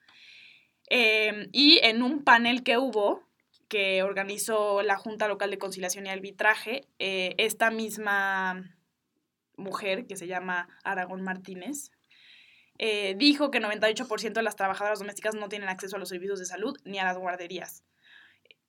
Eh, 0.90 1.50
y 1.52 1.80
en 1.84 2.04
un 2.04 2.24
panel 2.24 2.64
que 2.64 2.78
hubo, 2.78 3.24
que 3.74 4.04
organizó 4.04 4.84
la 4.84 4.98
Junta 4.98 5.28
Local 5.28 5.50
de 5.50 5.58
Conciliación 5.58 6.06
y 6.06 6.10
Arbitraje, 6.12 6.88
eh, 7.00 7.34
esta 7.40 7.72
misma 7.72 8.78
mujer, 9.58 10.06
que 10.06 10.16
se 10.16 10.28
llama 10.28 10.68
Aragón 10.84 11.24
Martínez, 11.24 11.90
eh, 12.78 13.16
dijo 13.18 13.50
que 13.50 13.60
98% 13.60 14.34
de 14.34 14.44
las 14.44 14.56
trabajadoras 14.56 15.00
domésticas 15.00 15.34
no 15.34 15.50
tienen 15.50 15.70
acceso 15.70 15.96
a 15.96 16.00
los 16.00 16.10
servicios 16.10 16.38
de 16.38 16.46
salud 16.46 16.78
ni 16.86 17.00
a 17.00 17.04
las 17.04 17.18
guarderías. 17.18 17.84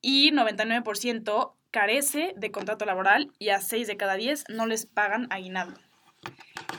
Y 0.01 0.31
99% 0.31 1.53
carece 1.69 2.33
de 2.35 2.49
contrato 2.49 2.85
laboral 2.85 3.31
y 3.37 3.49
a 3.49 3.61
6 3.61 3.85
de 3.85 3.97
cada 3.97 4.15
10 4.15 4.45
no 4.49 4.65
les 4.65 4.87
pagan 4.87 5.27
aguinaldo. 5.29 5.79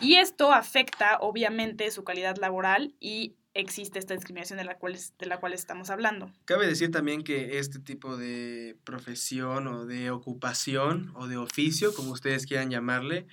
Y 0.01 0.17
esto 0.17 0.53
afecta 0.53 1.19
obviamente 1.21 1.93
su 1.93 2.03
calidad 2.03 2.39
laboral 2.39 2.93
y 2.99 3.37
existe 3.57 3.99
esta 3.99 4.15
discriminación 4.15 4.59
de 4.59 4.65
la 4.65 4.79
cual, 4.79 4.97
de 5.19 5.27
la 5.27 5.41
cual 5.41 5.53
estamos 5.53 5.91
hablando. 5.91 6.31
Cabe 6.45 6.67
decir 6.67 6.91
también 6.91 7.23
que 7.23 7.59
este 7.59 7.79
tipo 7.79 8.17
de 8.17 8.77
profesión 8.85 9.67
o 9.67 9.87
de 9.87 10.11
ocupación 10.11 11.13
o 11.15 11.27
de 11.27 11.37
oficio, 11.37 11.95
como 11.95 12.13
ustedes 12.13 12.47
quieran 12.47 12.71
llamarle, 12.71 13.27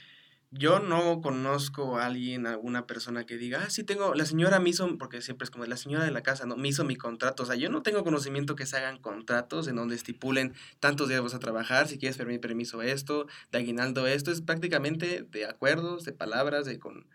yo 0.55 0.79
no 0.79 1.19
conozco 1.21 1.97
a 1.97 2.05
alguien, 2.05 2.45
alguna 2.45 2.85
persona 2.85 3.25
que 3.25 3.37
diga, 3.37 3.63
ah, 3.65 3.69
sí 3.71 3.83
tengo, 3.83 4.13
la 4.13 4.25
señora 4.25 4.59
me 4.59 4.69
hizo, 4.69 4.97
porque 4.99 5.21
siempre 5.21 5.45
es 5.45 5.51
como 5.51 5.65
la 5.65 5.77
señora 5.77 6.05
de 6.05 6.11
la 6.11 6.21
casa, 6.21 6.45
no, 6.45 6.55
me 6.57 6.67
hizo 6.67 6.83
mi 6.83 6.95
contrato. 6.95 7.41
O 7.41 7.45
sea, 7.47 7.55
yo 7.55 7.69
no 7.69 7.81
tengo 7.81 8.03
conocimiento 8.03 8.55
que 8.55 8.67
se 8.67 8.77
hagan 8.77 8.99
contratos 8.99 9.67
en 9.67 9.75
donde 9.77 9.95
estipulen 9.95 10.53
tantos 10.79 11.09
días 11.09 11.21
vas 11.21 11.33
a 11.33 11.39
trabajar, 11.39 11.87
si 11.87 11.97
quieres 11.97 12.17
permiso 12.17 12.83
esto, 12.83 13.25
de 13.51 13.57
aguinaldo 13.57 14.05
esto, 14.05 14.31
es 14.31 14.41
prácticamente 14.41 15.23
de 15.23 15.45
acuerdos, 15.45 16.05
de 16.05 16.13
palabras, 16.13 16.65
de 16.65 16.77
con 16.77 17.07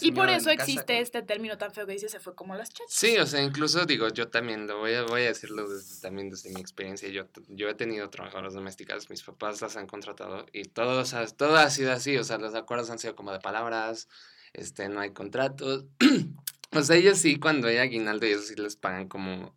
Y 0.00 0.12
por 0.12 0.28
eso 0.30 0.50
existe 0.50 1.00
este 1.00 1.22
término 1.22 1.58
tan 1.58 1.72
feo 1.72 1.84
que 1.86 1.92
dice 1.92 2.08
se 2.08 2.20
fue 2.20 2.34
como 2.34 2.54
las 2.54 2.70
chachas. 2.70 2.86
Sí, 2.92 3.16
o 3.18 3.26
sea, 3.26 3.42
incluso 3.42 3.84
digo, 3.86 4.08
yo 4.08 4.28
también 4.28 4.66
lo 4.66 4.78
voy 4.78 4.94
a, 4.94 5.02
voy 5.02 5.22
a 5.22 5.26
decirlo 5.26 5.68
desde- 5.68 6.00
también 6.00 6.30
desde 6.30 6.50
mi 6.50 6.60
experiencia. 6.60 7.08
Yo, 7.08 7.26
yo 7.48 7.68
he 7.68 7.74
tenido 7.74 8.08
trabajadoras 8.08 8.54
domésticas, 8.54 9.10
mis 9.10 9.22
papás 9.22 9.60
las 9.60 9.76
han 9.76 9.86
contratado 9.86 10.46
y 10.52 10.64
todo, 10.64 11.00
o 11.00 11.04
sea, 11.04 11.26
todo 11.26 11.56
ha 11.56 11.68
sido 11.70 11.92
así. 11.92 12.16
O 12.16 12.24
sea, 12.24 12.38
los 12.38 12.54
acuerdos 12.54 12.90
han 12.90 12.98
sido 13.00 13.16
como 13.16 13.32
de 13.32 13.40
palabras, 13.40 14.08
este, 14.52 14.88
no 14.88 15.00
hay 15.00 15.10
contratos. 15.10 15.84
o 16.72 16.82
sea, 16.82 16.96
ellos 16.96 17.18
sí, 17.18 17.38
cuando 17.40 17.66
hay 17.68 17.78
aguinaldo 17.78 18.26
eso 18.26 18.42
sí 18.42 18.54
les 18.54 18.76
pagan 18.76 19.08
como... 19.08 19.56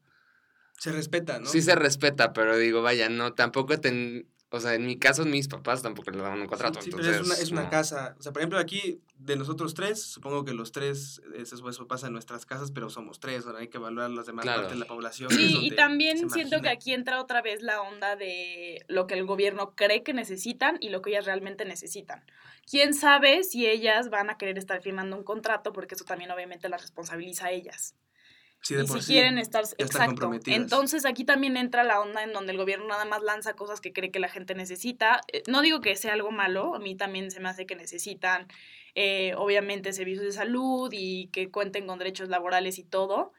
Se 0.80 0.92
respeta, 0.92 1.40
¿no? 1.40 1.48
Sí 1.48 1.62
se 1.62 1.74
respeta, 1.76 2.34
pero 2.34 2.56
digo, 2.58 2.82
vaya, 2.82 3.10
no, 3.10 3.34
tampoco 3.34 3.80
ten... 3.80 4.28
O 4.50 4.62
sea, 4.62 4.76
en 4.76 4.86
mi 4.86 4.98
caso, 4.98 5.26
mis 5.26 5.50
papás 5.50 5.82
tampoco 5.82 6.10
les 6.12 6.22
daban 6.22 6.40
un 6.40 6.48
contrato. 6.48 6.82
Sí, 6.82 6.90
entonces, 6.90 7.18
es 7.18 7.26
una, 7.26 7.36
es 7.36 7.52
una 7.52 7.64
no. 7.64 7.70
casa. 7.70 8.16
O 8.18 8.22
sea, 8.22 8.32
por 8.32 8.42
ejemplo, 8.42 8.58
aquí 8.60 9.02
de 9.18 9.36
nosotros 9.36 9.74
tres, 9.74 10.02
supongo 10.02 10.46
que 10.46 10.54
los 10.54 10.72
tres, 10.72 11.22
eso, 11.36 11.68
eso 11.70 11.88
pasa 11.88 12.08
en 12.08 12.14
nuestras 12.14 12.46
casas, 12.46 12.72
pero 12.72 12.90
somos 12.90 13.20
tres. 13.20 13.46
Ahora 13.46 13.60
hay 13.60 13.68
que 13.68 13.78
evaluar 13.78 14.10
las 14.10 14.26
demás 14.26 14.44
Claro. 14.44 14.62
partes 14.62 14.78
de 14.78 14.80
la 14.80 14.88
población. 14.88 15.30
Sí, 15.32 15.58
y 15.62 15.72
también 15.76 16.30
siento 16.30 16.62
que 16.62 16.70
aquí 16.70 16.94
entra 16.94 17.20
otra 17.20 17.42
vez 17.42 17.62
la 17.62 17.82
onda 17.82 18.16
de 18.16 18.86
lo 18.88 19.06
que 19.06 19.16
el 19.16 19.26
gobierno 19.26 19.76
cree 19.76 20.04
que 20.04 20.14
necesitan 20.14 20.78
y 20.80 20.90
lo 20.90 21.02
que 21.02 21.10
ellas 21.10 21.26
realmente 21.26 21.66
necesitan. 21.66 22.24
¿Quién 22.70 22.94
sabe 22.94 23.44
si 23.44 23.66
ellas 23.68 24.10
van 24.10 24.30
a 24.30 24.38
querer 24.38 24.58
estar 24.58 24.82
firmando 24.82 25.18
un 25.18 25.24
contrato? 25.24 25.74
Porque 25.74 25.96
eso 25.96 26.06
también 26.06 26.32
obviamente 26.32 26.70
las 26.70 26.82
responsabiliza 26.82 27.48
a 27.48 27.52
ellas. 27.52 27.96
Sí, 28.62 28.76
de 28.76 28.84
y 28.84 28.88
por 28.88 29.00
si 29.00 29.08
sí, 29.08 29.14
quieren 29.14 29.38
estar, 29.38 29.64
exacto. 29.78 30.32
Entonces 30.48 31.06
aquí 31.06 31.24
también 31.24 31.58
entra 31.58 31.84
la 31.84 32.02
onda 32.02 32.24
en 32.24 32.34
donde 32.34 32.52
el 32.52 32.58
gobierno 32.58 32.88
nada 32.88 33.06
más 33.06 33.22
lanza 33.22 33.54
cosas 33.54 33.80
que 33.82 33.94
cree 33.94 34.12
que 34.12 34.20
la 34.20 34.30
gente 34.30 34.56
necesita. 34.56 35.22
Eh, 35.32 35.44
No 35.48 35.62
digo 35.62 35.80
que 35.80 35.96
sea 35.96 36.14
algo 36.14 36.32
malo, 36.32 36.76
a 36.76 36.80
mí 36.80 36.96
también 36.96 37.32
se 37.32 37.40
me 37.40 37.50
hace 37.50 37.66
que 37.66 37.76
necesitan, 37.76 38.48
eh, 38.96 39.34
obviamente, 39.38 39.94
servicios 39.94 40.26
de 40.26 40.32
salud 40.32 40.90
y 40.92 41.28
que 41.28 41.50
cuenten 41.50 41.88
con 41.88 42.00
derechos 42.00 42.30
laborales 42.30 42.78
y 42.80 42.84
todo. 42.84 43.32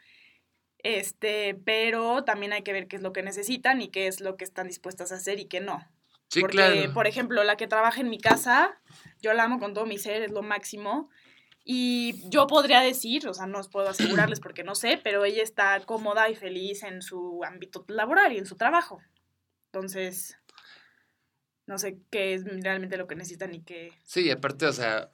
Este, 0.79 1.57
pero 1.65 2.23
también 2.25 2.53
hay 2.53 2.63
que 2.63 2.73
ver 2.73 2.87
qué 2.87 2.97
es 2.97 3.03
lo 3.03 3.13
que 3.13 3.23
necesitan 3.23 3.83
y 3.83 3.89
qué 3.89 4.07
es 4.07 4.21
lo 4.21 4.37
que 4.37 4.45
están 4.45 4.69
dispuestas 4.69 5.11
a 5.13 5.17
hacer 5.17 5.41
y 5.41 5.47
qué 5.47 5.61
no. 5.61 5.85
Sí, 6.29 6.41
Porque, 6.41 6.57
claro. 6.57 6.93
por 6.95 7.07
ejemplo, 7.07 7.43
la 7.43 7.57
que 7.57 7.67
trabaja 7.67 8.01
en 8.01 8.11
mi 8.11 8.19
casa, 8.19 8.81
yo 9.21 9.33
la 9.33 9.45
amo 9.45 9.59
con 9.59 9.75
todo 9.75 9.87
mi 9.87 9.99
ser, 9.99 10.23
es 10.23 10.31
lo 10.31 10.43
máximo. 10.43 11.11
Y 11.71 12.27
yo 12.31 12.47
podría 12.47 12.81
decir, 12.81 13.29
o 13.29 13.35
sea, 13.35 13.47
no 13.47 13.59
os 13.59 13.69
puedo 13.69 13.91
asegurarles 13.91 14.41
porque 14.41 14.65
no 14.65 14.75
sé, 14.75 14.99
pero 15.05 15.27
ella 15.27 15.43
está 15.43 15.79
cómoda 15.85 16.31
y 16.31 16.35
feliz 16.35 16.83
en 16.83 17.03
su 17.03 17.45
ámbito 17.45 17.85
laboral 17.89 18.33
y 18.33 18.39
en 18.39 18.47
su 18.47 18.57
trabajo. 18.57 19.03
Entonces, 19.67 20.39
no 21.67 21.77
sé 21.77 21.99
qué 22.11 22.33
es 22.33 22.45
realmente 22.63 22.97
lo 22.97 23.07
que 23.07 23.17
necesitan 23.17 23.55
y 23.55 23.65
qué... 23.65 23.93
Sí, 24.03 24.31
aparte, 24.31 24.65
o 24.65 24.73
sea, 24.73 25.11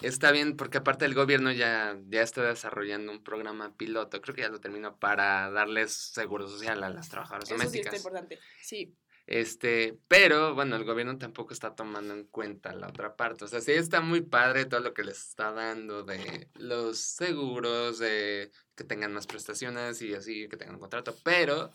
está 0.00 0.32
bien 0.32 0.56
porque 0.56 0.78
aparte 0.78 1.04
el 1.04 1.12
gobierno 1.12 1.52
ya, 1.52 1.98
ya 2.06 2.22
está 2.22 2.42
desarrollando 2.42 3.12
un 3.12 3.22
programa 3.22 3.76
piloto, 3.76 4.22
creo 4.22 4.34
que 4.34 4.40
ya 4.40 4.48
lo 4.48 4.60
terminó, 4.60 4.96
para 4.96 5.50
darles 5.50 5.92
seguro 5.92 6.48
social 6.48 6.82
a 6.84 6.88
las 6.88 7.10
trabajadoras 7.10 7.50
Eso 7.50 7.58
sí 7.58 7.80
está 7.80 7.90
domésticas. 7.90 7.98
importante. 7.98 8.38
Sí. 8.62 8.96
Este, 9.30 9.94
pero 10.08 10.54
bueno, 10.54 10.74
el 10.76 10.84
gobierno 10.84 11.18
tampoco 11.18 11.52
está 11.52 11.74
tomando 11.74 12.14
en 12.14 12.24
cuenta 12.24 12.72
la 12.72 12.88
otra 12.88 13.14
parte. 13.14 13.44
O 13.44 13.48
sea, 13.48 13.60
sí 13.60 13.72
está 13.72 14.00
muy 14.00 14.22
padre 14.22 14.64
todo 14.64 14.80
lo 14.80 14.94
que 14.94 15.04
les 15.04 15.18
está 15.18 15.52
dando 15.52 16.02
de 16.02 16.48
los 16.54 16.96
seguros, 16.98 17.98
de 17.98 18.50
que 18.74 18.84
tengan 18.84 19.12
más 19.12 19.26
prestaciones 19.26 20.00
y 20.00 20.14
así, 20.14 20.48
que 20.48 20.56
tengan 20.56 20.76
un 20.76 20.80
contrato, 20.80 21.14
pero 21.22 21.70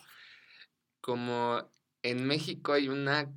como 0.99 1.69
en 2.01 2.25
México 2.25 2.73
hay 2.73 2.89
una 2.89 3.31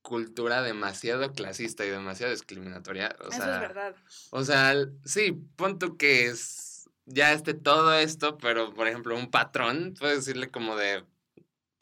cultura 0.00 0.62
demasiado 0.62 1.30
clasista 1.32 1.84
y 1.84 1.90
demasiado 1.90 2.32
discriminatoria, 2.32 3.14
o 3.20 3.28
Eso 3.28 3.42
sea, 3.42 3.54
es 3.56 3.60
verdad. 3.60 3.96
o 4.30 4.44
sea, 4.44 4.74
sí, 5.04 5.32
pon 5.56 5.78
tú 5.78 5.98
que 5.98 6.24
es 6.28 6.88
ya 7.04 7.34
esté 7.34 7.52
todo 7.52 7.92
esto, 7.92 8.38
pero 8.38 8.72
por 8.72 8.88
ejemplo, 8.88 9.14
un 9.14 9.30
patrón 9.30 9.92
puede 9.98 10.16
decirle 10.16 10.50
como 10.50 10.74
de, 10.74 11.04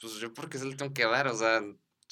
pues 0.00 0.14
yo 0.14 0.32
porque 0.32 0.58
se 0.58 0.66
le 0.66 0.76
tengo 0.76 0.92
que 0.92 1.04
dar, 1.04 1.26
o 1.28 1.36
sea, 1.36 1.62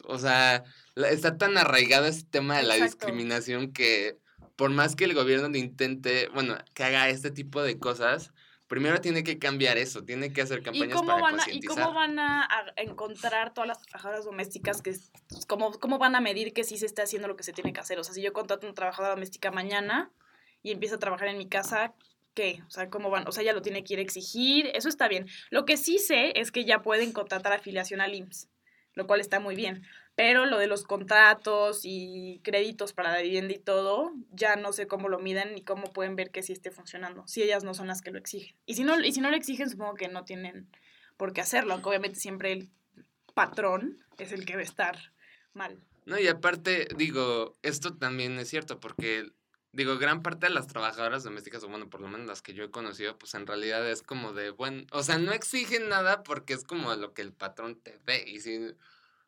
o 0.04 0.18
sea, 0.18 0.64
está 0.96 1.36
tan 1.36 1.56
arraigado 1.58 2.06
este 2.06 2.28
tema 2.30 2.56
de 2.56 2.62
la 2.64 2.76
Exacto. 2.76 3.06
discriminación 3.06 3.72
que 3.72 4.18
por 4.56 4.70
más 4.70 4.96
que 4.96 5.04
el 5.04 5.14
gobierno 5.14 5.56
intente, 5.56 6.28
bueno, 6.34 6.56
que 6.74 6.84
haga 6.84 7.08
este 7.08 7.30
tipo 7.30 7.62
de 7.62 7.78
cosas, 7.78 8.32
primero 8.66 9.00
tiene 9.00 9.22
que 9.22 9.38
cambiar 9.38 9.78
eso, 9.78 10.04
tiene 10.04 10.32
que 10.32 10.42
hacer 10.42 10.60
¿Y 10.60 10.62
campañas 10.62 10.96
cómo, 10.96 11.06
para 11.06 11.22
van 11.22 11.40
a, 11.40 11.44
¿Y 11.50 11.62
cómo 11.62 11.94
van 11.94 12.18
a, 12.18 12.48
encontrar 12.76 13.54
todas 13.54 13.68
las 13.68 13.82
trabajadoras 13.82 14.24
domésticas 14.24 14.82
que, 14.82 14.90
es- 14.90 15.10
cómo, 15.46 15.72
cómo 15.78 15.98
van 15.98 16.14
a 16.16 16.20
medir 16.20 16.52
que 16.52 16.64
sí 16.64 16.76
se 16.76 16.86
está 16.86 17.04
haciendo 17.04 17.28
lo 17.28 17.36
que 17.36 17.44
se 17.44 17.52
tiene 17.52 17.72
que 17.72 17.80
hacer? 17.80 17.98
O 17.98 18.04
sea, 18.04 18.14
si 18.14 18.22
yo 18.22 18.32
contrato 18.32 18.66
a 18.66 18.70
una 18.70 18.74
trabajadora 18.74 19.14
doméstica 19.14 19.50
mañana 19.50 20.10
y 20.62 20.72
empieza 20.72 20.96
a 20.96 20.98
trabajar 20.98 21.28
en 21.28 21.38
mi 21.38 21.48
casa, 21.48 21.94
O 22.66 22.70
sea, 22.70 22.90
¿cómo 22.90 23.10
van? 23.10 23.26
O 23.26 23.32
sea, 23.32 23.42
ya 23.42 23.52
lo 23.52 23.62
tiene 23.62 23.84
que 23.84 23.94
ir 23.94 23.98
a 23.98 24.02
exigir, 24.02 24.70
eso 24.74 24.88
está 24.88 25.08
bien. 25.08 25.26
Lo 25.50 25.64
que 25.64 25.76
sí 25.76 25.98
sé 25.98 26.32
es 26.36 26.52
que 26.52 26.64
ya 26.64 26.82
pueden 26.82 27.12
contratar 27.12 27.52
afiliación 27.52 28.00
al 28.00 28.14
IMSS, 28.14 28.48
lo 28.94 29.06
cual 29.06 29.20
está 29.20 29.40
muy 29.40 29.54
bien. 29.54 29.82
Pero 30.14 30.46
lo 30.46 30.58
de 30.58 30.66
los 30.66 30.82
contratos 30.82 31.80
y 31.84 32.40
créditos 32.42 32.92
para 32.92 33.12
la 33.12 33.22
vivienda 33.22 33.54
y 33.54 33.58
todo, 33.58 34.12
ya 34.32 34.56
no 34.56 34.72
sé 34.72 34.86
cómo 34.86 35.08
lo 35.08 35.18
miden 35.18 35.54
ni 35.54 35.62
cómo 35.62 35.92
pueden 35.92 36.16
ver 36.16 36.30
que 36.30 36.42
sí 36.42 36.52
esté 36.52 36.70
funcionando, 36.70 37.26
si 37.26 37.42
ellas 37.42 37.62
no 37.62 37.72
son 37.74 37.86
las 37.86 38.02
que 38.02 38.10
lo 38.10 38.18
exigen. 38.18 38.56
Y 38.66 38.74
si 38.74 38.82
no, 38.82 38.98
y 39.00 39.12
si 39.12 39.20
no 39.20 39.30
lo 39.30 39.36
exigen, 39.36 39.70
supongo 39.70 39.94
que 39.94 40.08
no 40.08 40.24
tienen 40.24 40.68
por 41.16 41.32
qué 41.32 41.40
hacerlo, 41.40 41.74
aunque 41.74 41.88
obviamente 41.88 42.18
siempre 42.18 42.52
el 42.52 42.68
patrón 43.34 44.04
es 44.18 44.32
el 44.32 44.44
que 44.44 44.54
va 44.54 44.60
a 44.60 44.64
estar 44.64 44.98
mal. 45.52 45.78
No, 46.08 46.18
y 46.18 46.26
aparte, 46.26 46.88
digo, 46.96 47.54
esto 47.62 47.94
también 47.94 48.38
es 48.38 48.48
cierto, 48.48 48.80
porque, 48.80 49.30
digo, 49.78 49.96
gran 49.96 50.22
parte 50.22 50.46
de 50.46 50.52
las 50.52 50.66
trabajadoras 50.66 51.22
domésticas, 51.22 51.62
o 51.62 51.68
bueno, 51.68 51.88
por 51.88 52.00
lo 52.00 52.08
menos 52.08 52.26
las 52.26 52.42
que 52.42 52.52
yo 52.52 52.64
he 52.64 52.70
conocido, 52.70 53.16
pues 53.16 53.32
en 53.34 53.46
realidad 53.46 53.88
es 53.88 54.02
como 54.02 54.32
de, 54.32 54.50
bueno, 54.50 54.84
o 54.90 55.04
sea, 55.04 55.18
no 55.18 55.32
exigen 55.32 55.88
nada 55.88 56.24
porque 56.24 56.52
es 56.52 56.64
como 56.64 56.92
lo 56.96 57.14
que 57.14 57.22
el 57.22 57.32
patrón 57.32 57.80
te 57.80 57.98
ve, 58.04 58.24
y 58.26 58.40
si, 58.40 58.56
o 58.58 58.74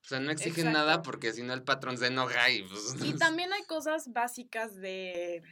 sea, 0.03 0.19
no 0.19 0.33
exigen 0.33 0.73
nada 0.73 1.03
porque 1.03 1.33
si 1.33 1.45
no 1.45 1.55
el 1.55 1.63
patrón 1.63 1.99
se 1.99 2.09
enoja 2.09 2.51
y 2.51 2.65
pues... 2.65 2.97
Y 3.05 3.13
también 3.13 3.53
hay 3.53 3.63
cosas 3.63 4.13
básicas 4.13 4.75
de, 4.75 5.43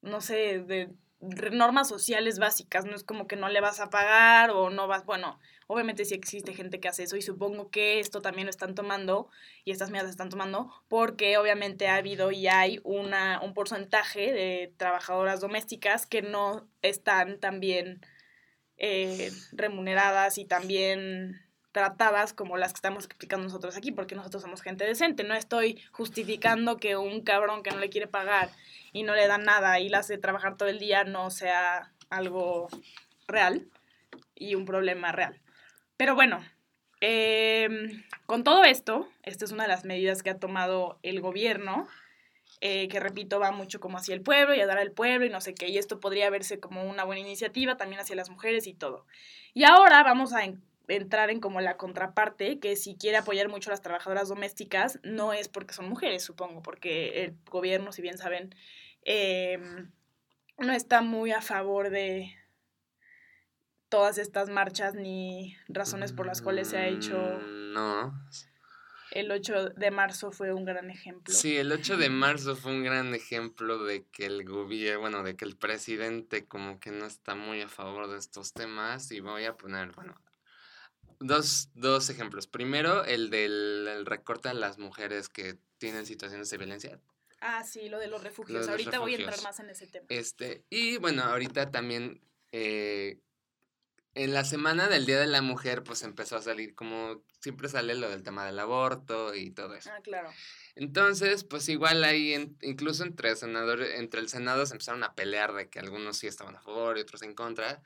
no 0.00 0.22
sé, 0.22 0.60
de 0.60 0.90
normas 1.20 1.88
sociales 1.88 2.38
básicas, 2.38 2.84
no 2.84 2.94
es 2.94 3.02
como 3.02 3.26
que 3.26 3.36
no 3.36 3.48
le 3.48 3.60
vas 3.60 3.80
a 3.80 3.90
pagar 3.90 4.50
o 4.50 4.70
no 4.70 4.86
vas, 4.86 5.04
bueno, 5.04 5.38
obviamente 5.66 6.04
sí 6.04 6.14
existe 6.14 6.54
gente 6.54 6.78
que 6.78 6.88
hace 6.88 7.04
eso 7.04 7.16
y 7.16 7.22
supongo 7.22 7.70
que 7.70 8.00
esto 8.00 8.20
también 8.20 8.46
lo 8.46 8.50
están 8.50 8.74
tomando 8.74 9.28
y 9.64 9.70
estas 9.70 9.90
medidas 9.90 10.10
están 10.10 10.28
tomando 10.28 10.70
porque 10.88 11.38
obviamente 11.38 11.88
ha 11.88 11.96
habido 11.96 12.32
y 12.32 12.46
hay 12.46 12.80
una, 12.84 13.40
un 13.40 13.54
porcentaje 13.54 14.32
de 14.32 14.74
trabajadoras 14.76 15.40
domésticas 15.40 16.06
que 16.06 16.22
no 16.22 16.68
están 16.82 17.40
tan 17.40 17.60
bien 17.60 18.00
eh, 18.76 19.32
remuneradas 19.52 20.38
y 20.38 20.44
también 20.44 21.45
tratadas 21.76 22.32
como 22.32 22.56
las 22.56 22.72
que 22.72 22.78
estamos 22.78 23.04
explicando 23.04 23.44
nosotros 23.44 23.76
aquí, 23.76 23.92
porque 23.92 24.14
nosotros 24.14 24.42
somos 24.42 24.62
gente 24.62 24.86
decente. 24.86 25.24
No 25.24 25.34
estoy 25.34 25.78
justificando 25.92 26.78
que 26.78 26.96
un 26.96 27.20
cabrón 27.20 27.62
que 27.62 27.70
no 27.70 27.78
le 27.80 27.90
quiere 27.90 28.06
pagar 28.06 28.48
y 28.94 29.02
no 29.02 29.14
le 29.14 29.26
da 29.26 29.36
nada 29.36 29.78
y 29.78 29.90
la 29.90 29.98
hace 29.98 30.16
trabajar 30.16 30.56
todo 30.56 30.70
el 30.70 30.78
día 30.78 31.04
no 31.04 31.30
sea 31.30 31.92
algo 32.08 32.68
real 33.28 33.68
y 34.34 34.54
un 34.54 34.64
problema 34.64 35.12
real. 35.12 35.38
Pero 35.98 36.14
bueno, 36.14 36.42
em, 37.02 38.02
con 38.24 38.42
todo 38.42 38.64
esto, 38.64 39.06
esta 39.22 39.44
es 39.44 39.52
una 39.52 39.64
de 39.64 39.68
las 39.68 39.84
medidas 39.84 40.22
que 40.22 40.30
ha 40.30 40.38
tomado 40.38 40.98
el 41.02 41.20
gobierno, 41.20 41.88
eh, 42.62 42.88
que 42.88 43.00
repito, 43.00 43.38
va 43.38 43.50
mucho 43.50 43.80
como 43.80 43.98
hacia 43.98 44.14
el 44.14 44.22
pueblo 44.22 44.54
y 44.54 44.60
ayudar 44.60 44.78
al 44.78 44.92
pueblo 44.92 45.26
y 45.26 45.30
no 45.30 45.42
sé 45.42 45.54
qué, 45.54 45.68
y 45.68 45.76
esto 45.76 46.00
podría 46.00 46.30
verse 46.30 46.58
como 46.58 46.84
una 46.84 47.04
buena 47.04 47.20
iniciativa 47.20 47.76
también 47.76 48.00
hacia 48.00 48.16
las 48.16 48.30
mujeres 48.30 48.66
y 48.66 48.72
todo. 48.72 49.04
Y 49.52 49.64
ahora 49.64 50.02
vamos 50.02 50.32
a 50.32 50.44
entrar 50.88 51.30
en 51.30 51.40
como 51.40 51.60
la 51.60 51.76
contraparte, 51.76 52.58
que 52.60 52.76
si 52.76 52.96
quiere 52.96 53.16
apoyar 53.18 53.48
mucho 53.48 53.70
a 53.70 53.72
las 53.72 53.82
trabajadoras 53.82 54.28
domésticas, 54.28 54.98
no 55.02 55.32
es 55.32 55.48
porque 55.48 55.74
son 55.74 55.88
mujeres, 55.88 56.22
supongo, 56.22 56.62
porque 56.62 57.24
el 57.24 57.36
gobierno, 57.50 57.92
si 57.92 58.02
bien 58.02 58.18
saben, 58.18 58.54
em, 59.02 59.90
no 60.58 60.72
está 60.72 61.02
muy 61.02 61.32
a 61.32 61.42
favor 61.42 61.90
de 61.90 62.34
todas 63.88 64.18
estas 64.18 64.48
marchas 64.48 64.94
ni 64.94 65.56
razones 65.68 66.12
por 66.12 66.26
las 66.26 66.42
cuales 66.42 66.68
se 66.68 66.76
ha 66.78 66.86
hecho 66.88 67.16
Mm, 67.18 67.72
No. 67.72 68.28
el 69.12 69.30
8 69.30 69.70
de 69.70 69.90
marzo 69.90 70.32
fue 70.32 70.52
un 70.52 70.64
gran 70.64 70.90
ejemplo. 70.90 71.32
Sí, 71.32 71.56
el 71.56 71.70
8 71.72 71.96
de 71.96 72.10
marzo 72.10 72.56
fue 72.56 72.72
un 72.72 72.82
gran 72.82 73.14
ejemplo 73.14 73.84
de 73.84 74.04
que 74.08 74.26
el 74.26 74.44
gobierno, 74.44 75.00
bueno, 75.00 75.22
de 75.22 75.36
que 75.36 75.44
el 75.44 75.56
presidente 75.56 76.46
como 76.46 76.80
que 76.80 76.90
no 76.90 77.06
está 77.06 77.34
muy 77.34 77.60
a 77.62 77.68
favor 77.68 78.08
de 78.10 78.18
estos 78.18 78.52
temas 78.52 79.12
y 79.12 79.20
voy 79.20 79.44
a 79.44 79.56
poner, 79.56 79.92
bueno, 79.92 80.14
dos, 81.20 81.70
dos 81.74 82.10
ejemplos. 82.10 82.46
Primero, 82.46 83.04
el 83.04 83.30
del 83.30 83.88
el 83.88 84.06
recorte 84.06 84.48
a 84.48 84.54
las 84.54 84.78
mujeres 84.78 85.28
que 85.28 85.56
tienen 85.78 86.06
situaciones 86.06 86.50
de 86.50 86.58
violencia. 86.58 87.00
Ah, 87.40 87.64
sí, 87.64 87.88
lo 87.88 87.98
de 87.98 88.08
los 88.08 88.22
refugios. 88.22 88.52
Lo 88.52 88.60
de 88.60 88.66
los 88.66 88.70
Ahorita 88.70 88.98
voy 88.98 89.14
a 89.14 89.18
entrar 89.18 89.42
más 89.42 89.60
en 89.60 89.70
ese 89.70 89.86
tema. 89.86 90.06
Este, 90.08 90.64
y 90.70 90.96
bueno, 90.96 91.22
ahorita 91.22 91.70
también 91.70 92.20
eh, 92.52 93.20
en 94.16 94.32
la 94.34 94.44
semana 94.44 94.88
del 94.88 95.06
Día 95.06 95.20
de 95.20 95.26
la 95.26 95.42
Mujer, 95.42 95.82
pues 95.84 96.02
empezó 96.02 96.36
a 96.36 96.42
salir 96.42 96.74
como 96.74 97.22
siempre 97.40 97.68
sale 97.68 97.94
lo 97.94 98.08
del 98.08 98.22
tema 98.22 98.44
del 98.46 98.58
aborto 98.58 99.34
y 99.34 99.50
todo 99.50 99.74
eso. 99.74 99.90
Ah, 99.92 100.00
claro. 100.02 100.30
Entonces, 100.74 101.44
pues 101.44 101.68
igual 101.68 102.02
ahí, 102.04 102.34
en- 102.34 102.56
incluso 102.60 103.02
entre, 103.04 103.34
senadores, 103.36 103.94
entre 103.98 104.20
el 104.20 104.28
Senado 104.28 104.66
se 104.66 104.74
empezaron 104.74 105.04
a 105.04 105.14
pelear 105.14 105.54
de 105.54 105.68
que 105.68 105.78
algunos 105.78 106.18
sí 106.18 106.26
estaban 106.26 106.56
a 106.56 106.60
favor 106.60 106.98
y 106.98 107.02
otros 107.02 107.22
en 107.22 107.34
contra. 107.34 107.80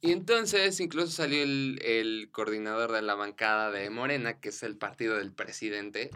Y 0.00 0.12
entonces 0.12 0.80
incluso 0.80 1.12
salió 1.12 1.42
el, 1.42 1.78
el 1.84 2.30
coordinador 2.32 2.90
de 2.92 3.02
la 3.02 3.14
bancada 3.14 3.70
de 3.70 3.90
Morena, 3.90 4.40
que 4.40 4.48
es 4.48 4.62
el 4.62 4.76
partido 4.76 5.16
del 5.18 5.32
presidente, 5.32 6.10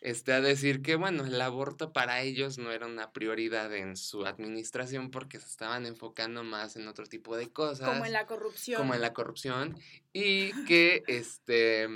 este, 0.00 0.32
a 0.32 0.40
decir 0.40 0.82
que, 0.82 0.96
bueno, 0.96 1.24
el 1.24 1.40
aborto 1.40 1.92
para 1.92 2.22
ellos 2.22 2.58
no 2.58 2.72
era 2.72 2.86
una 2.86 3.12
prioridad 3.12 3.74
en 3.74 3.96
su 3.96 4.24
administración 4.24 5.10
porque 5.10 5.38
se 5.38 5.46
estaban 5.46 5.84
enfocando 5.86 6.42
más 6.42 6.76
en 6.76 6.88
otro 6.88 7.06
tipo 7.06 7.36
de 7.36 7.50
cosas 7.50 7.88
Como 7.88 8.06
en 8.06 8.12
la 8.12 8.26
corrupción. 8.26 8.78
como 8.80 8.94
en 8.94 9.02
la 9.02 9.12
corrupción 9.12 9.76
y 10.12 10.52
que 10.66 11.02
este 11.06 11.88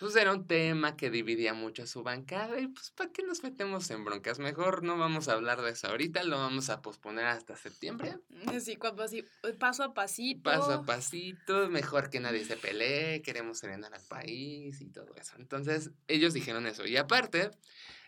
pues 0.00 0.16
era 0.16 0.32
un 0.32 0.46
tema 0.46 0.96
que 0.96 1.10
dividía 1.10 1.52
mucho 1.52 1.82
a 1.82 1.86
su 1.86 2.02
bancada 2.02 2.58
y 2.58 2.68
pues 2.68 2.90
¿para 2.90 3.12
qué 3.12 3.22
nos 3.22 3.42
metemos 3.42 3.90
en 3.90 4.02
broncas? 4.02 4.38
Mejor 4.38 4.82
no 4.82 4.96
vamos 4.96 5.28
a 5.28 5.34
hablar 5.34 5.60
de 5.60 5.70
eso 5.72 5.88
ahorita, 5.88 6.24
lo 6.24 6.38
vamos 6.38 6.70
a 6.70 6.80
posponer 6.80 7.26
hasta 7.26 7.54
septiembre, 7.54 8.16
Sí, 8.64 8.76
cuando 8.76 9.02
así, 9.02 9.24
paso 9.58 9.84
a 9.84 9.92
pasito. 9.92 10.42
paso 10.42 10.72
a 10.72 10.82
pasito, 10.84 11.68
mejor 11.68 12.08
que 12.08 12.18
nadie 12.18 12.46
se 12.46 12.56
pelee, 12.56 13.20
queremos 13.20 13.58
serenar 13.58 13.94
al 13.94 14.02
país 14.08 14.80
y 14.80 14.86
todo 14.86 15.14
eso. 15.16 15.34
Entonces 15.38 15.90
ellos 16.08 16.32
dijeron 16.32 16.66
eso 16.66 16.86
y 16.86 16.96
aparte 16.96 17.50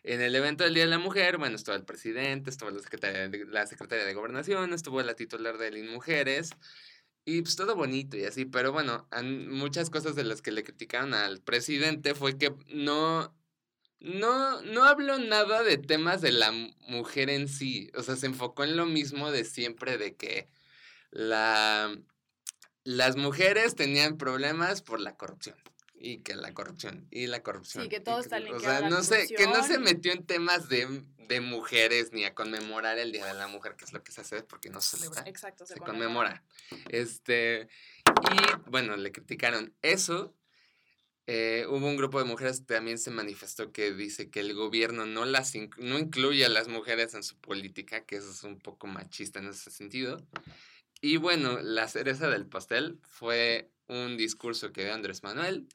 en 0.03 0.23
el 0.23 0.35
evento 0.35 0.65
del 0.65 0.75
Día 0.75 0.85
de 0.85 0.91
la 0.91 0.99
Mujer, 0.99 1.37
bueno, 1.37 1.57
estuvo 1.57 1.77
el 1.77 1.85
presidente, 1.85 2.49
estuvo 2.49 2.71
la 2.71 2.81
secretaria 2.81 3.29
de, 3.29 3.45
la 3.45 3.67
secretaria 3.67 4.05
de 4.05 4.15
Gobernación, 4.15 4.73
estuvo 4.73 5.01
la 5.03 5.15
titular 5.15 5.59
de 5.59 5.83
Mujeres 5.85 6.51
y 7.25 7.43
pues 7.43 7.57
todo 7.57 7.77
bonito 7.77 8.17
y 8.17 8.25
así, 8.25 8.45
pero 8.45 8.73
bueno, 8.73 9.09
muchas 9.49 9.91
cosas 9.91 10.15
de 10.17 10.25
las 10.25 10.43
que 10.43 10.53
le 10.53 10.65
criticaron 10.65 11.15
al 11.15 11.41
presidente 11.41 12.15
fue 12.15 12.37
que 12.39 12.55
no, 12.69 13.35
no, 14.01 14.63
no 14.63 14.85
habló 14.85 15.19
nada 15.19 15.63
de 15.63 15.79
temas 15.79 16.21
de 16.21 16.33
la 16.33 16.51
mu- 16.53 16.73
mujer 16.89 17.31
en 17.31 17.49
sí, 17.49 17.91
o 17.97 18.03
sea, 18.03 18.17
se 18.17 18.27
enfocó 18.27 18.65
en 18.65 18.77
lo 18.77 18.87
mismo 18.87 19.31
de 19.31 19.45
siempre 19.45 19.99
de 19.99 20.17
que 20.17 20.49
la, 21.11 21.97
las 22.85 23.17
mujeres 23.17 23.75
tenían 23.77 24.19
problemas 24.19 24.83
por 24.83 25.01
la 25.01 25.17
corrupción. 25.17 25.57
Y 26.05 26.19
que 26.19 26.35
la 26.35 26.53
corrupción, 26.53 27.07
y 27.13 27.29
la 27.29 27.43
corrupción. 27.45 27.85
Sí, 27.85 27.89
que 27.89 28.01
todo 28.01 28.19
está 28.19 28.39
O 28.51 28.59
sea, 28.59 28.89
no 28.89 29.03
sé, 29.05 29.29
que 29.29 29.47
no 29.47 29.63
se 29.63 29.79
metió 29.79 30.13
en 30.13 30.27
temas 30.27 30.69
de, 30.69 31.05
de 31.29 31.41
mujeres 31.41 32.13
ni 32.13 32.25
a 32.25 32.35
conmemorar 32.35 32.99
el 32.99 33.13
Día 33.13 33.25
de 33.25 33.35
la 33.35 33.47
Mujer, 33.47 33.77
que 33.77 33.85
es 33.85 33.93
lo 33.93 34.03
que 34.03 34.11
se 34.11 34.23
hace 34.23 34.43
porque 34.43 34.69
no 34.69 34.81
se 34.81 34.97
celebra 34.97 35.23
Exacto, 35.27 35.65
se, 35.65 35.75
se 35.75 35.81
conmemora. 35.81 36.43
conmemora. 36.71 36.87
Este, 36.91 37.69
y 38.07 38.71
bueno, 38.71 38.97
le 38.97 39.13
criticaron 39.13 39.75
eso. 39.83 40.35
Eh, 41.29 41.67
hubo 41.69 41.87
un 41.87 41.97
grupo 41.97 42.19
de 42.19 42.25
mujeres 42.25 42.59
que 42.59 42.75
también 42.75 42.99
se 42.99 43.13
manifestó 43.13 43.71
que 43.71 43.93
dice 43.93 44.29
que 44.29 44.41
el 44.41 44.55
gobierno 44.55 45.07
no 45.07 45.25
las 45.25 45.55
inc- 45.55 45.77
no 45.79 45.97
incluye 46.01 46.45
a 46.45 46.49
las 46.49 46.67
mujeres 46.67 47.15
en 47.15 47.23
su 47.23 47.37
política, 47.39 48.05
que 48.05 48.17
eso 48.17 48.33
es 48.33 48.43
un 48.43 48.59
poco 48.59 48.89
machista 48.89 49.39
en 49.39 49.47
ese 49.49 49.71
sentido. 49.71 50.27
Y 51.01 51.19
bueno, 51.19 51.61
la 51.63 51.87
cereza 51.87 52.29
del 52.29 52.47
pastel 52.47 52.99
fue 53.09 53.71
un 53.87 54.17
discurso 54.17 54.73
que 54.73 54.83
dio 54.85 54.95
Andrés 54.95 55.23
Manuel 55.23 55.69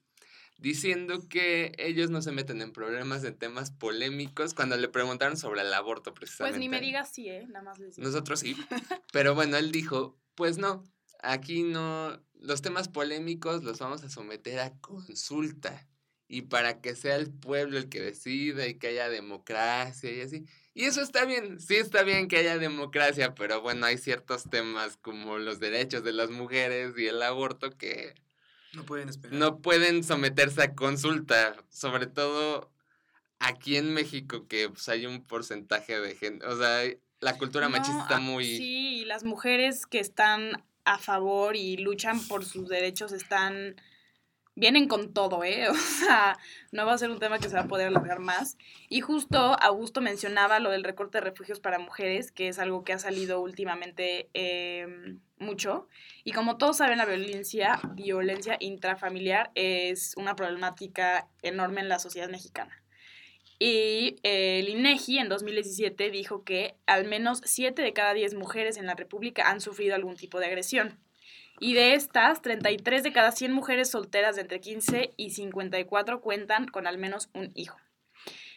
diciendo 0.58 1.28
que 1.30 1.74
ellos 1.78 2.10
no 2.10 2.22
se 2.22 2.32
meten 2.32 2.62
en 2.62 2.72
problemas 2.72 3.24
en 3.24 3.38
temas 3.38 3.72
polémicos 3.72 4.54
cuando 4.54 4.76
le 4.76 4.88
preguntaron 4.88 5.38
sobre 5.38 5.62
el 5.62 5.74
aborto 5.74 6.14
precisamente. 6.14 6.54
Pues 6.54 6.60
ni 6.60 6.70
me 6.70 6.82
digas 6.82 7.12
sí, 7.14 7.30
¿eh? 7.30 7.46
Nada 7.48 7.64
más 7.64 7.80
les 7.80 7.96
digo. 7.96 8.08
Nosotros 8.08 8.40
sí. 8.40 8.56
Pero 9.14 9.36
bueno, 9.36 9.58
él 9.58 9.72
dijo, 9.72 10.18
pues 10.36 10.58
no, 10.58 10.84
aquí 11.22 11.64
no, 11.64 12.20
los 12.34 12.62
temas 12.62 12.90
polémicos 12.90 13.64
los 13.64 13.80
vamos 13.80 14.04
a 14.04 14.10
someter 14.10 14.60
a 14.60 14.78
consulta. 14.80 15.88
Y 16.30 16.42
para 16.42 16.82
que 16.82 16.94
sea 16.96 17.16
el 17.16 17.32
pueblo 17.32 17.78
el 17.78 17.88
que 17.88 18.02
decida 18.02 18.68
y 18.68 18.76
que 18.76 18.88
haya 18.88 19.08
democracia 19.08 20.12
y 20.12 20.20
así. 20.20 20.46
Y 20.74 20.84
eso 20.84 21.02
está 21.02 21.24
bien, 21.24 21.60
sí 21.60 21.76
está 21.78 22.04
bien 22.04 22.28
que 22.28 22.38
haya 22.38 22.58
democracia, 22.58 23.34
pero 23.34 23.62
bueno, 23.62 23.86
hay 23.86 23.98
ciertos 23.98 24.44
temas 24.50 24.98
como 24.98 25.38
los 25.38 25.60
derechos 25.60 26.04
de 26.04 26.12
las 26.12 26.30
mujeres 26.30 26.94
y 26.98 27.08
el 27.08 27.22
aborto 27.24 27.72
que 27.72 28.14
No 28.74 28.84
pueden 28.86 29.10
esperar. 29.10 29.38
no 29.38 29.60
pueden 29.60 30.04
someterse 30.04 30.62
a 30.62 30.76
consulta, 30.76 31.56
sobre 31.70 32.08
todo 32.08 32.72
aquí 33.40 33.78
en 33.78 33.94
México 33.94 34.48
que 34.48 34.70
pues, 34.70 34.90
hay 34.90 35.06
un 35.06 35.24
porcentaje 35.24 36.00
de 36.00 36.16
gente, 36.16 36.46
o 36.46 36.58
sea, 36.58 36.84
la 37.20 37.38
cultura 37.38 37.68
No, 37.68 37.78
machista 37.78 38.02
está 38.02 38.18
ah, 38.18 38.22
muy... 38.22 38.46
Sí, 38.46 39.00
y 39.00 39.06
las 39.06 39.24
mujeres 39.24 39.86
que 39.86 40.00
están 40.00 40.64
a 40.88 40.98
favor 40.98 41.56
y 41.56 41.78
luchan 41.78 42.26
por 42.28 42.46
sus 42.46 42.70
derechos 42.70 43.12
están. 43.12 43.76
Vienen 44.58 44.88
con 44.88 45.14
todo, 45.14 45.44
¿eh? 45.44 45.70
O 45.70 45.76
sea, 45.76 46.36
no 46.72 46.88
va 46.88 46.94
a 46.94 46.98
ser 46.98 47.12
un 47.12 47.20
tema 47.20 47.38
que 47.38 47.48
se 47.48 47.54
va 47.54 47.62
a 47.62 47.68
poder 47.68 47.90
alargar 47.90 48.20
más. 48.20 48.58
Y 48.90 49.02
justo 49.02 49.38
Augusto 49.38 50.02
mencionaba 50.02 50.60
lo 50.60 50.72
del 50.72 50.84
recorte 50.84 51.20
de 51.20 51.26
refugios 51.26 51.60
para 51.60 51.78
mujeres, 51.78 52.32
que 52.32 52.48
es 52.48 52.58
algo 52.58 52.84
que 52.84 52.94
ha 52.94 52.98
salido 52.98 53.40
últimamente 53.40 54.32
eh, 54.34 54.88
mucho. 55.38 55.88
Y 56.24 56.32
como 56.32 56.58
todos 56.58 56.78
saben, 56.78 56.98
la 56.98 57.06
violencia, 57.06 57.80
violencia 57.94 58.58
intrafamiliar 58.60 59.52
es 59.54 60.16
una 60.18 60.36
problemática 60.36 61.28
enorme 61.44 61.82
en 61.82 61.90
la 61.90 62.00
sociedad 62.00 62.30
mexicana. 62.30 62.84
Y 63.60 64.16
eh, 64.24 64.60
el 64.60 64.70
INEGI 64.70 65.20
en 65.20 65.30
2017 65.30 66.10
dijo 66.10 66.44
que 66.44 66.76
al 66.88 67.06
menos 67.06 67.42
7 67.44 67.80
de 67.80 67.94
cada 67.94 68.16
10 68.16 68.34
mujeres 68.34 68.78
en 68.78 68.88
la 68.88 68.96
República 68.96 69.52
han 69.52 69.62
sufrido 69.62 69.94
algún 69.94 70.16
tipo 70.16 70.40
de 70.40 70.48
agresión. 70.48 71.00
Y 71.60 71.74
de 71.74 71.96
estas, 71.96 72.42
33 72.42 73.04
de 73.04 73.12
cada 73.12 73.32
100 73.32 73.52
mujeres 73.52 73.90
solteras 73.90 74.36
de 74.36 74.44
entre 74.44 74.60
15 74.60 75.14
y 75.18 75.32
54 75.32 76.22
cuentan 76.22 76.68
con 76.68 76.88
al 76.88 76.98
menos 76.98 77.30
un 77.34 77.52
hijo. 77.56 77.78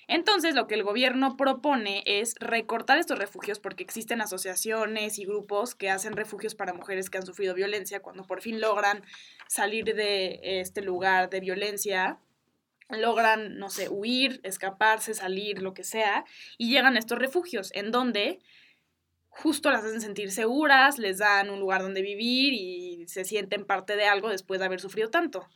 Entonces, 0.06 0.56
lo 0.56 0.66
que 0.66 0.74
el 0.74 0.83
gobierno 0.83 1.37
propone 1.37 2.02
es 2.04 2.35
recortar 2.40 2.98
estos 2.98 3.16
refugios 3.18 3.61
porque 3.61 3.85
existen 3.85 4.20
asociaciones 4.20 5.20
y 5.20 5.24
grupos 5.24 5.76
que 5.76 5.88
hacen 5.88 6.14
refugios 6.14 6.56
para 6.56 6.74
mujeres 6.74 7.11
que 7.11 7.18
han 7.18 7.24
sufrido 7.24 7.54
violencia 7.54 8.00
cuando 8.00 8.24
por 8.24 8.42
fin 8.42 8.61
logran 8.61 9.04
salir 9.46 9.85
de 9.94 10.40
este 10.42 10.83
lugar 10.83 11.30
de 11.30 11.38
violencia 11.38 12.18
logran, 12.98 13.59
no 13.59 13.70
sé, 13.70 13.88
huir, 13.88 14.40
escaparse, 14.42 15.14
salir, 15.14 15.62
lo 15.62 15.74
que 15.74 15.85
sea, 15.85 16.24
y 16.59 16.70
llegan 16.70 16.96
a 16.96 16.98
estos 16.98 17.18
refugios, 17.18 17.70
en 17.74 17.90
donde 17.90 18.40
justo 19.31 19.71
las 19.71 19.85
hacen 19.85 20.01
sentir 20.01 20.31
seguras, 20.31 20.99
les 20.99 21.19
dan 21.19 21.51
un 21.51 21.61
lugar 21.61 21.83
donde 21.83 22.03
vivir 22.03 22.53
y 22.53 23.07
se 23.09 23.25
sienten 23.25 23.64
parte 23.64 23.97
de 23.97 24.05
algo 24.07 24.29
después 24.29 24.61
de 24.61 24.66
haber 24.66 24.81
sufrido 24.81 25.09
tanto. 25.09 25.49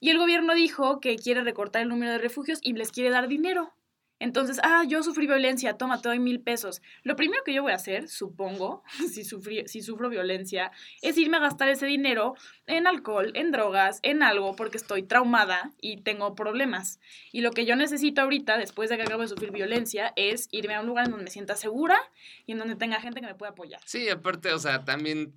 Y 0.00 0.10
el 0.10 0.18
gobierno 0.18 0.54
dijo 0.54 1.00
que 1.00 1.16
quiere 1.16 1.42
recortar 1.42 1.82
el 1.82 1.88
número 1.88 2.12
de 2.12 2.18
refugios 2.18 2.60
y 2.62 2.74
les 2.74 2.92
quiere 2.92 3.10
dar 3.10 3.28
dinero. 3.28 3.72
Entonces, 4.22 4.60
ah, 4.62 4.84
yo 4.86 5.02
sufrí 5.02 5.26
violencia, 5.26 5.76
toma, 5.76 6.00
te 6.00 6.08
doy 6.08 6.20
mil 6.20 6.40
pesos. 6.40 6.80
Lo 7.02 7.16
primero 7.16 7.42
que 7.42 7.52
yo 7.52 7.62
voy 7.62 7.72
a 7.72 7.74
hacer, 7.74 8.08
supongo, 8.08 8.84
si, 9.12 9.24
sufrí, 9.24 9.66
si 9.66 9.82
sufro 9.82 10.08
violencia, 10.08 10.70
es 11.00 11.18
irme 11.18 11.38
a 11.38 11.40
gastar 11.40 11.68
ese 11.68 11.86
dinero 11.86 12.36
en 12.68 12.86
alcohol, 12.86 13.32
en 13.34 13.50
drogas, 13.50 13.98
en 14.04 14.22
algo, 14.22 14.54
porque 14.54 14.76
estoy 14.76 15.02
traumada 15.02 15.72
y 15.80 16.02
tengo 16.02 16.36
problemas. 16.36 17.00
Y 17.32 17.40
lo 17.40 17.50
que 17.50 17.66
yo 17.66 17.74
necesito 17.74 18.22
ahorita, 18.22 18.58
después 18.58 18.90
de 18.90 18.96
que 18.96 19.02
acabo 19.02 19.22
de 19.22 19.28
sufrir 19.28 19.50
violencia, 19.50 20.12
es 20.14 20.46
irme 20.52 20.76
a 20.76 20.80
un 20.80 20.86
lugar 20.86 21.06
en 21.06 21.10
donde 21.10 21.24
me 21.24 21.30
sienta 21.30 21.56
segura 21.56 21.98
y 22.46 22.52
en 22.52 22.58
donde 22.58 22.76
tenga 22.76 23.00
gente 23.00 23.20
que 23.20 23.26
me 23.26 23.34
pueda 23.34 23.50
apoyar. 23.50 23.80
Sí, 23.86 24.08
aparte, 24.08 24.52
o 24.52 24.58
sea, 24.60 24.84
también 24.84 25.34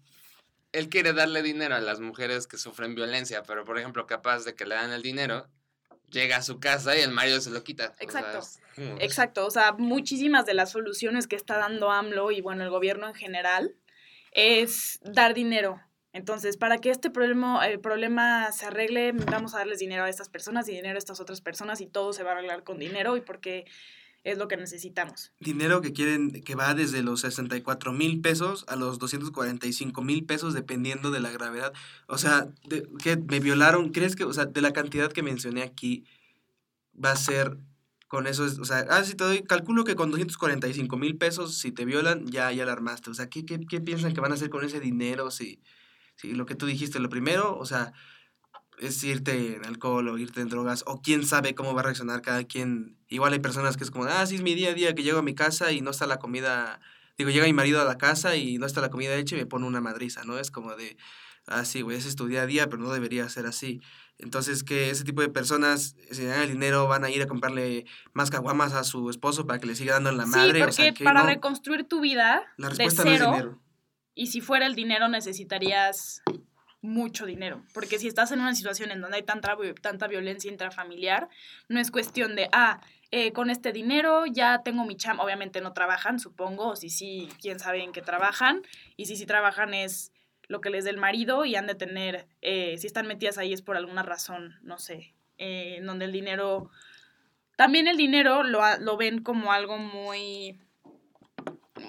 él 0.74 0.90
quiere 0.90 1.14
darle 1.14 1.42
dinero 1.42 1.74
a 1.74 1.80
las 1.80 2.02
mujeres 2.02 2.46
que 2.46 2.58
sufren 2.58 2.94
violencia, 2.94 3.42
pero 3.42 3.66
por 3.66 3.80
ejemplo, 3.80 4.06
capaz 4.06 4.46
de 4.46 4.54
que 4.54 4.66
le 4.66 4.76
dan 4.76 4.92
el 4.92 5.02
dinero, 5.02 5.48
llega 6.10 6.38
a 6.38 6.42
su 6.42 6.60
casa 6.60 6.98
y 6.98 7.02
el 7.02 7.12
marido 7.12 7.40
se 7.42 7.50
lo 7.50 7.64
quita. 7.64 7.94
O 7.94 7.96
sea, 7.96 8.22
Exacto. 8.22 8.40
es 8.40 8.60
Exacto, 9.00 9.46
o 9.46 9.52
sea, 9.52 9.74
muchísimas 9.74 10.46
de 10.46 10.54
las 10.54 10.72
soluciones 10.72 11.28
que 11.28 11.36
está 11.36 11.58
dando 11.58 11.92
AMLO 11.92 12.32
y 12.32 12.42
bueno, 12.42 12.64
el 12.64 12.70
gobierno 12.70 13.08
en 13.08 13.14
general 13.14 13.76
es 14.32 15.00
dar 15.04 15.34
dinero. 15.34 15.82
Entonces, 16.12 16.56
para 16.56 16.78
que 16.78 16.92
este 16.92 17.10
problema, 17.10 17.68
el 17.68 17.80
problema 17.80 18.52
se 18.52 18.66
arregle, 18.66 19.12
vamos 19.12 19.54
a 19.54 19.60
darles 19.60 19.80
dinero 19.80 20.04
a 20.04 20.10
estas 20.10 20.30
personas 20.30 20.68
y 20.70 20.72
dinero 20.72 20.96
a 20.96 20.98
estas 20.98 21.20
otras 21.20 21.42
personas 21.42 21.82
y 21.82 21.88
todo 21.88 22.14
se 22.14 22.24
va 22.24 22.32
a 22.32 22.34
arreglar 22.36 22.64
con 22.64 22.80
dinero 22.80 23.18
y 23.18 23.22
porque 23.22 23.66
es 24.26 24.40
lo 24.40 24.48
que 24.48 24.58
necesitamos. 24.58 25.32
Dinero 25.40 25.82
que 25.82 25.94
quieren, 25.94 26.32
que 26.42 26.56
va 26.56 26.74
desde 26.74 27.04
los 27.04 27.22
64 27.22 27.94
mil 27.94 28.22
pesos 28.22 28.66
a 28.68 28.76
los 28.76 28.98
245 28.98 30.02
mil 30.02 30.26
pesos 30.26 30.56
dependiendo 30.56 31.12
de 31.12 31.20
la 31.20 31.32
gravedad. 31.32 31.72
O 32.08 32.18
sea, 32.18 32.48
de, 32.66 32.90
que 33.02 33.18
me 33.18 33.40
violaron, 33.40 33.92
¿crees 33.92 34.16
que, 34.16 34.24
o 34.24 34.34
sea, 34.34 34.46
de 34.46 34.62
la 34.62 34.74
cantidad 34.74 35.12
que 35.12 35.22
mencioné 35.22 35.62
aquí, 35.62 36.06
va 36.94 37.12
a 37.12 37.16
ser 37.16 37.58
con 38.08 38.26
eso, 38.26 38.46
es, 38.46 38.58
o 38.58 38.66
sea, 38.66 38.86
ah, 38.90 39.04
si 39.04 39.14
te 39.14 39.24
doy, 39.24 39.44
calculo 39.44 39.84
que 39.84 39.96
con 39.96 40.10
245 40.10 40.98
mil 40.98 41.18
pesos, 41.18 41.60
si 41.60 41.72
te 41.72 41.86
violan, 41.86 42.26
ya, 42.26 42.52
ya 42.52 42.66
la 42.66 42.72
armaste. 42.72 43.12
O 43.12 43.14
sea, 43.14 43.30
¿qué, 43.30 43.46
qué, 43.46 43.60
qué 43.60 43.80
piensan 43.80 44.14
que 44.14 44.22
van 44.22 44.32
a 44.32 44.36
hacer 44.36 44.50
con 44.50 44.66
ese 44.66 44.80
dinero? 44.80 45.30
Si, 45.30 45.62
si 46.16 46.34
lo 46.34 46.48
que 46.48 46.56
tú 46.56 46.66
dijiste, 46.66 47.00
lo 47.00 47.10
primero, 47.10 47.56
o 47.58 47.66
sea, 47.66 47.94
es 48.80 49.04
irte 49.04 49.56
en 49.56 49.66
alcohol 49.66 50.08
o 50.10 50.18
irte 50.18 50.42
en 50.42 50.50
drogas, 50.50 50.84
o 50.88 51.02
quién 51.02 51.26
sabe 51.26 51.56
cómo 51.56 51.74
va 51.74 51.82
a 51.82 51.84
reaccionar 51.86 52.22
cada 52.22 52.44
quien. 52.44 52.98
Igual 53.08 53.34
hay 53.34 53.40
personas 53.40 53.78
que 53.78 53.84
es 53.84 53.92
como, 53.92 54.06
ah, 54.06 54.26
sí, 54.26 54.36
es 54.36 54.42
mi 54.42 54.56
día 54.56 54.72
a 54.72 54.74
día 54.74 54.96
que 54.96 55.04
llego 55.04 55.20
a 55.20 55.24
mi 55.24 55.36
casa 55.36 55.72
y 55.72 55.82
no 55.82 55.92
está 55.92 56.08
la 56.08 56.18
comida, 56.18 56.80
digo, 57.18 57.30
llega 57.30 57.46
mi 57.46 57.54
marido 57.54 57.82
a 57.82 57.86
la 57.86 57.98
casa 57.98 58.36
y 58.36 58.58
no 58.58 58.66
está 58.66 58.82
la 58.82 58.90
comida 58.90 59.16
hecha 59.16 59.36
y 59.36 59.40
me 59.40 59.46
pone 59.46 59.66
una 59.66 59.82
madriza, 59.82 60.24
¿no? 60.24 60.38
Es 60.38 60.52
como 60.52 60.76
de, 60.76 60.98
ah, 61.48 61.66
sí, 61.66 61.82
güey, 61.82 61.98
ese 61.98 62.10
es 62.10 62.16
tu 62.16 62.28
día 62.28 62.44
a 62.44 62.46
día, 62.46 62.70
pero 62.70 62.82
no 62.82 62.92
debería 62.92 63.28
ser 63.30 63.46
así. 63.46 63.82
Entonces, 64.18 64.64
que 64.64 64.90
ese 64.90 65.04
tipo 65.04 65.22
de 65.22 65.30
personas, 65.30 65.96
si 66.10 66.26
dan 66.26 66.42
el 66.42 66.50
dinero, 66.50 66.88
van 66.88 67.04
a 67.04 67.10
ir 67.10 67.22
a 67.22 67.28
comprarle 67.28 67.86
más 68.14 68.30
caguamas 68.30 68.74
a 68.74 68.84
su 68.84 69.10
esposo 69.10 69.46
para 69.46 69.60
que 69.60 69.68
le 69.68 69.76
siga 69.76 69.94
dando 69.94 70.10
en 70.10 70.18
la 70.18 70.26
madre. 70.26 70.60
sí, 70.60 70.64
o 70.64 70.72
sea, 70.72 70.94
que 70.94 71.04
para 71.04 71.22
no, 71.22 71.28
reconstruir 71.28 71.86
tu 71.86 72.00
vida 72.00 72.44
la 72.58 72.70
de 72.70 72.76
respuesta 72.76 73.04
no 73.04 73.12
es 73.12 73.18
cero, 73.18 73.32
dinero. 73.32 73.62
y 74.14 74.28
si 74.28 74.40
fuera 74.40 74.66
el 74.66 74.76
dinero 74.76 75.10
necesitarías 75.10 76.22
mucho 76.86 77.26
dinero, 77.26 77.64
porque 77.74 78.00
si 78.00 78.08
estás 78.08 78.32
en 78.32 78.40
una 78.40 78.56
situación 78.56 78.92
en 78.92 79.02
donde 79.02 79.18
hay 79.18 79.24
tanta, 79.24 79.58
tanta 79.82 80.08
violencia 80.08 80.52
intrafamiliar, 80.52 81.30
no 81.68 81.80
es 81.80 81.92
cuestión 81.92 82.36
de, 82.36 82.50
ah, 82.52 82.82
eh, 83.12 83.32
con 83.32 83.50
este 83.50 83.72
dinero 83.72 84.26
ya 84.26 84.62
tengo 84.64 84.86
mi 84.86 84.96
chamba, 84.96 85.24
obviamente 85.24 85.62
no 85.62 85.74
trabajan, 85.74 86.20
supongo, 86.20 86.70
o 86.70 86.76
si 86.76 86.90
sí, 86.90 87.30
quién 87.42 87.60
sabe 87.60 87.84
en 87.84 87.92
qué 87.92 88.02
trabajan, 88.02 88.62
y 88.98 89.06
si 89.06 89.18
sí 89.18 89.26
trabajan 89.26 89.74
es 89.74 90.12
lo 90.48 90.62
que 90.62 90.70
les 90.70 90.84
dé 90.84 90.92
el 90.92 90.98
marido 90.98 91.46
y 91.46 91.56
han 91.56 91.68
de 91.68 91.76
tener, 91.76 92.28
eh, 92.42 92.78
si 92.78 92.88
están 92.88 93.08
metidas 93.08 93.38
ahí 93.38 93.54
es 93.54 93.62
por 93.62 93.78
alguna 93.78 94.04
razón, 94.04 94.56
no 94.62 94.78
sé, 94.78 95.14
eh, 95.38 95.76
en 95.78 95.86
donde 95.86 96.06
el 96.06 96.12
dinero, 96.12 96.70
también 97.56 97.88
el 97.88 97.98
dinero 97.98 98.44
lo, 98.44 98.62
lo 98.80 98.98
ven 98.98 99.22
como 99.22 99.52
algo 99.52 99.78
muy 99.78 100.60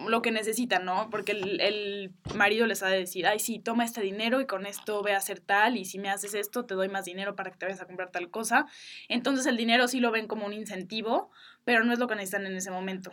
lo 0.09 0.23
que 0.23 0.31
necesitan, 0.31 0.85
¿no? 0.85 1.09
Porque 1.11 1.33
el, 1.33 1.61
el 1.61 2.13
marido 2.35 2.67
les 2.67 2.83
ha 2.83 2.89
de 2.89 2.99
decir, 2.99 3.27
ay, 3.27 3.39
sí, 3.39 3.59
toma 3.59 3.85
este 3.85 4.01
dinero 4.01 4.41
y 4.41 4.47
con 4.47 4.67
esto 4.67 5.03
ve 5.03 5.15
a 5.15 5.19
hacer 5.19 5.41
tal, 5.41 5.77
y 5.77 5.85
si 5.85 5.99
me 5.99 6.09
haces 6.09 6.35
esto, 6.35 6.65
te 6.65 6.75
doy 6.75 6.89
más 6.89 7.05
dinero 7.05 7.37
para 7.37 7.51
que 7.51 7.59
te 7.59 7.67
vayas 7.67 7.81
a 7.81 7.87
comprar 7.87 8.11
tal 8.11 8.31
cosa. 8.31 8.67
Entonces 9.09 9.47
el 9.47 9.57
dinero 9.57 9.89
sí 9.89 10.01
lo 10.01 10.11
ven 10.11 10.27
como 10.27 10.47
un 10.47 10.53
incentivo, 10.53 11.31
pero 11.65 11.85
no 11.85 11.93
es 11.93 11.99
lo 11.99 12.07
que 12.07 12.15
necesitan 12.15 12.47
en 12.47 12.57
ese 12.57 12.71
momento. 12.71 13.13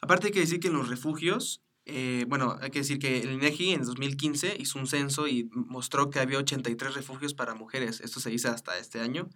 Aparte 0.00 0.28
hay 0.28 0.32
que 0.32 0.40
decir 0.40 0.60
que 0.60 0.68
en 0.68 0.74
los 0.74 0.88
refugios, 0.88 1.62
eh, 1.84 2.24
bueno, 2.28 2.56
hay 2.60 2.70
que 2.70 2.80
decir 2.80 2.98
que 2.98 3.20
el 3.20 3.32
INEGI 3.32 3.72
en 3.72 3.82
2015 3.82 4.56
hizo 4.58 4.78
un 4.78 4.86
censo 4.86 5.28
y 5.28 5.48
mostró 5.52 6.10
que 6.10 6.20
había 6.20 6.38
83 6.38 6.94
refugios 6.94 7.34
para 7.34 7.54
mujeres. 7.54 8.00
Esto 8.00 8.20
se 8.20 8.32
hizo 8.32 8.50
hasta 8.50 8.78
este 8.78 9.00
año. 9.00 9.28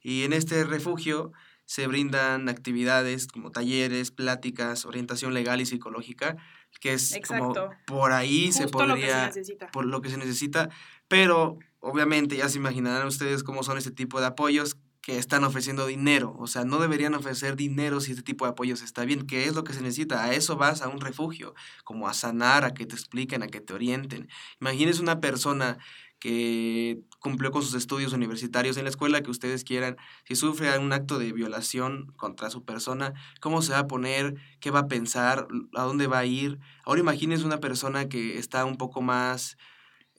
Y 0.00 0.22
en 0.22 0.32
este 0.32 0.64
refugio 0.64 1.32
se 1.68 1.86
brindan 1.86 2.48
actividades 2.48 3.26
como 3.26 3.50
talleres, 3.50 4.10
pláticas, 4.10 4.86
orientación 4.86 5.34
legal 5.34 5.60
y 5.60 5.66
psicológica, 5.66 6.38
que 6.80 6.94
es 6.94 7.20
como 7.28 7.52
por 7.86 8.12
ahí 8.12 8.52
se 8.52 8.62
Justo 8.62 8.86
lo 8.86 8.94
que 8.94 9.02
se 9.02 9.06
podría, 9.06 9.26
necesita. 9.26 9.70
por 9.70 9.84
lo 9.84 10.00
que 10.00 10.08
se 10.08 10.16
necesita, 10.16 10.70
pero 11.08 11.58
obviamente 11.80 12.38
ya 12.38 12.48
se 12.48 12.56
imaginarán 12.56 13.06
ustedes 13.06 13.44
cómo 13.44 13.62
son 13.62 13.76
este 13.76 13.90
tipo 13.90 14.18
de 14.18 14.28
apoyos 14.28 14.78
que 15.02 15.18
están 15.18 15.44
ofreciendo 15.44 15.86
dinero, 15.86 16.34
o 16.38 16.46
sea, 16.46 16.64
no 16.64 16.78
deberían 16.78 17.14
ofrecer 17.14 17.54
dinero 17.54 18.00
si 18.00 18.12
este 18.12 18.22
tipo 18.22 18.46
de 18.46 18.52
apoyos 18.52 18.80
está 18.80 19.04
bien, 19.04 19.26
¿qué 19.26 19.44
es 19.44 19.54
lo 19.54 19.62
que 19.62 19.74
se 19.74 19.82
necesita? 19.82 20.24
A 20.24 20.32
eso 20.32 20.56
vas 20.56 20.80
a 20.80 20.88
un 20.88 21.02
refugio, 21.02 21.54
como 21.84 22.08
a 22.08 22.14
sanar, 22.14 22.64
a 22.64 22.72
que 22.72 22.86
te 22.86 22.94
expliquen, 22.94 23.42
a 23.42 23.48
que 23.48 23.60
te 23.60 23.74
orienten. 23.74 24.28
Imagínense 24.58 25.02
una 25.02 25.20
persona 25.20 25.76
que 26.18 27.00
cumplió 27.20 27.50
con 27.50 27.62
sus 27.62 27.74
estudios 27.74 28.12
universitarios 28.12 28.76
en 28.76 28.84
la 28.84 28.90
escuela 28.90 29.22
que 29.22 29.30
ustedes 29.30 29.64
quieran, 29.64 29.96
si 30.24 30.36
sufre 30.36 30.76
un 30.78 30.92
acto 30.92 31.18
de 31.18 31.32
violación 31.32 32.12
contra 32.16 32.50
su 32.50 32.64
persona, 32.64 33.14
¿cómo 33.40 33.62
se 33.62 33.72
va 33.72 33.80
a 33.80 33.86
poner? 33.86 34.34
¿Qué 34.60 34.70
va 34.70 34.80
a 34.80 34.88
pensar? 34.88 35.48
¿A 35.74 35.82
dónde 35.82 36.06
va 36.06 36.18
a 36.18 36.26
ir? 36.26 36.58
Ahora 36.84 37.00
imagínense 37.00 37.44
una 37.44 37.60
persona 37.60 38.08
que 38.08 38.38
está 38.38 38.64
un 38.64 38.76
poco 38.76 39.02
más, 39.02 39.56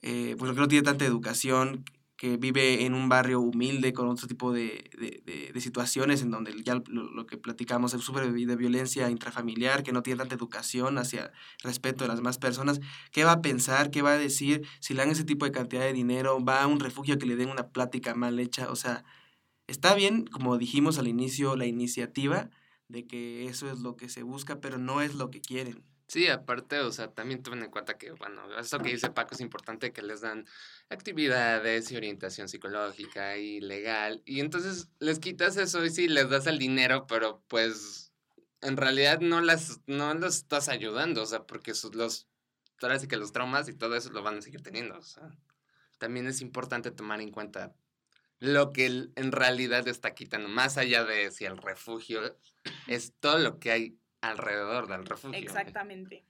eh, 0.02 0.36
pues 0.38 0.52
que 0.52 0.60
no 0.60 0.68
tiene 0.68 0.84
tanta 0.84 1.04
educación, 1.04 1.84
que 2.20 2.36
vive 2.36 2.84
en 2.84 2.92
un 2.94 3.08
barrio 3.08 3.40
humilde 3.40 3.94
con 3.94 4.06
otro 4.08 4.28
tipo 4.28 4.52
de, 4.52 4.90
de, 4.98 5.22
de- 5.24 5.52
de 5.54 5.60
situaciones 5.62 6.20
en 6.20 6.30
donde 6.30 6.52
ya 6.62 6.74
lo, 6.86 7.26
que 7.26 7.38
platicamos, 7.38 7.94
el 7.94 8.02
sufre 8.02 8.30
de 8.30 8.56
violencia 8.56 9.08
intrafamiliar, 9.10 9.82
que 9.82 9.92
no 9.92 10.02
tiene 10.02 10.18
tanta 10.18 10.34
educación 10.34 10.98
hacia 10.98 11.32
respeto 11.62 12.04
de 12.04 12.08
las 12.08 12.18
demás 12.18 12.36
personas, 12.38 12.80
¿qué 13.10 13.24
va 13.24 13.32
a 13.32 13.40
pensar? 13.42 13.90
¿Qué 13.90 14.02
va 14.02 14.12
a 14.12 14.18
decir? 14.18 14.66
Si 14.80 14.92
le 14.92 15.00
dan 15.00 15.10
ese 15.10 15.24
tipo 15.24 15.46
de 15.46 15.52
cantidad 15.52 15.80
de 15.82 15.94
dinero, 15.94 16.44
va 16.44 16.62
a 16.62 16.66
un 16.66 16.80
refugio 16.80 17.16
que 17.18 17.24
le 17.26 17.36
den 17.36 17.48
una 17.48 17.68
plática 17.68 18.14
mal 18.14 18.38
hecha, 18.38 18.70
o 18.70 18.76
sea, 18.76 19.02
está 19.68 19.94
bien, 19.94 20.26
como 20.26 20.58
dijimos 20.58 20.98
al 20.98 21.08
inicio, 21.08 21.56
la 21.56 21.66
iniciativa 21.66 22.50
de 22.88 23.06
que 23.06 23.46
eso 23.46 23.70
es 23.72 23.80
lo 23.80 23.96
que 23.96 24.08
se 24.10 24.22
busca, 24.24 24.60
pero 24.60 24.78
no 24.78 25.00
es 25.02 25.14
lo 25.14 25.30
que 25.30 25.40
quieren. 25.40 25.84
Sí, 26.10 26.26
aparte, 26.26 26.80
o 26.80 26.90
sea, 26.90 27.12
también 27.12 27.40
tomen 27.40 27.62
en 27.62 27.70
cuenta 27.70 27.96
que, 27.96 28.10
bueno, 28.10 28.58
esto 28.58 28.80
que 28.80 28.88
dice 28.90 29.10
Paco 29.10 29.36
es 29.36 29.40
importante 29.40 29.92
que 29.92 30.02
les 30.02 30.22
dan 30.22 30.44
actividades 30.88 31.88
y 31.92 31.96
orientación 31.96 32.48
psicológica 32.48 33.36
y 33.36 33.60
legal. 33.60 34.20
Y 34.24 34.40
entonces 34.40 34.88
les 34.98 35.20
quitas 35.20 35.56
eso 35.56 35.84
y 35.84 35.90
sí, 35.90 36.08
les 36.08 36.28
das 36.28 36.48
el 36.48 36.58
dinero, 36.58 37.06
pero 37.06 37.44
pues 37.46 38.12
en 38.60 38.76
realidad 38.76 39.20
no 39.20 39.40
las, 39.40 39.82
no 39.86 40.12
los 40.14 40.38
estás 40.38 40.68
ayudando, 40.68 41.22
o 41.22 41.26
sea, 41.26 41.44
porque 41.46 41.74
sus- 41.74 41.94
los, 41.94 42.26
ahora 42.82 42.98
sí 42.98 43.06
que 43.06 43.16
los 43.16 43.30
traumas 43.30 43.68
y 43.68 43.74
todo 43.74 43.94
eso 43.94 44.10
lo 44.10 44.24
van 44.24 44.38
a 44.38 44.42
seguir 44.42 44.62
teniendo, 44.64 44.98
o 44.98 45.02
sea. 45.02 45.30
También 45.98 46.26
es 46.26 46.40
importante 46.40 46.90
tomar 46.90 47.20
en 47.20 47.30
cuenta 47.30 47.72
lo 48.40 48.72
que 48.72 48.86
en 49.14 49.30
realidad 49.30 49.86
está 49.86 50.12
quitando, 50.14 50.48
más 50.48 50.76
allá 50.76 51.04
de 51.04 51.30
si 51.30 51.44
el 51.44 51.56
refugio 51.56 52.36
es 52.88 53.14
todo 53.20 53.38
lo 53.38 53.60
que 53.60 53.70
hay 53.70 53.99
alrededor 54.20 54.88
del 54.88 55.04
refugio. 55.06 55.38
Exactamente. 55.38 56.24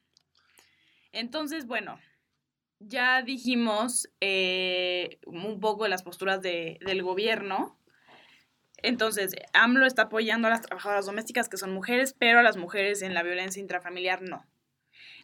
Entonces, 1.13 1.67
bueno, 1.67 1.99
ya 2.79 3.23
dijimos 3.23 4.09
eh, 4.21 5.19
un 5.27 5.61
poco 5.61 5.87
las 5.89 6.03
posturas 6.03 6.41
de- 6.41 6.79
del 6.85 7.03
gobierno. 7.03 7.77
Entonces, 8.83 9.35
AMLO 9.53 9.85
está 9.87 10.03
apoyando 10.03 10.49
a 10.49 10.51
las 10.51 10.63
trabajadoras 10.63 11.05
domésticas, 11.07 11.49
que 11.49 11.59
son 11.59 11.73
mujeres, 11.75 12.15
pero 12.19 12.39
a 12.39 12.43
las 12.43 12.57
mujeres 12.57 13.03
en 13.03 13.13
la 13.13 13.23
violencia 13.23 13.61
intrafamiliar 13.61 14.23
no. 14.23 14.47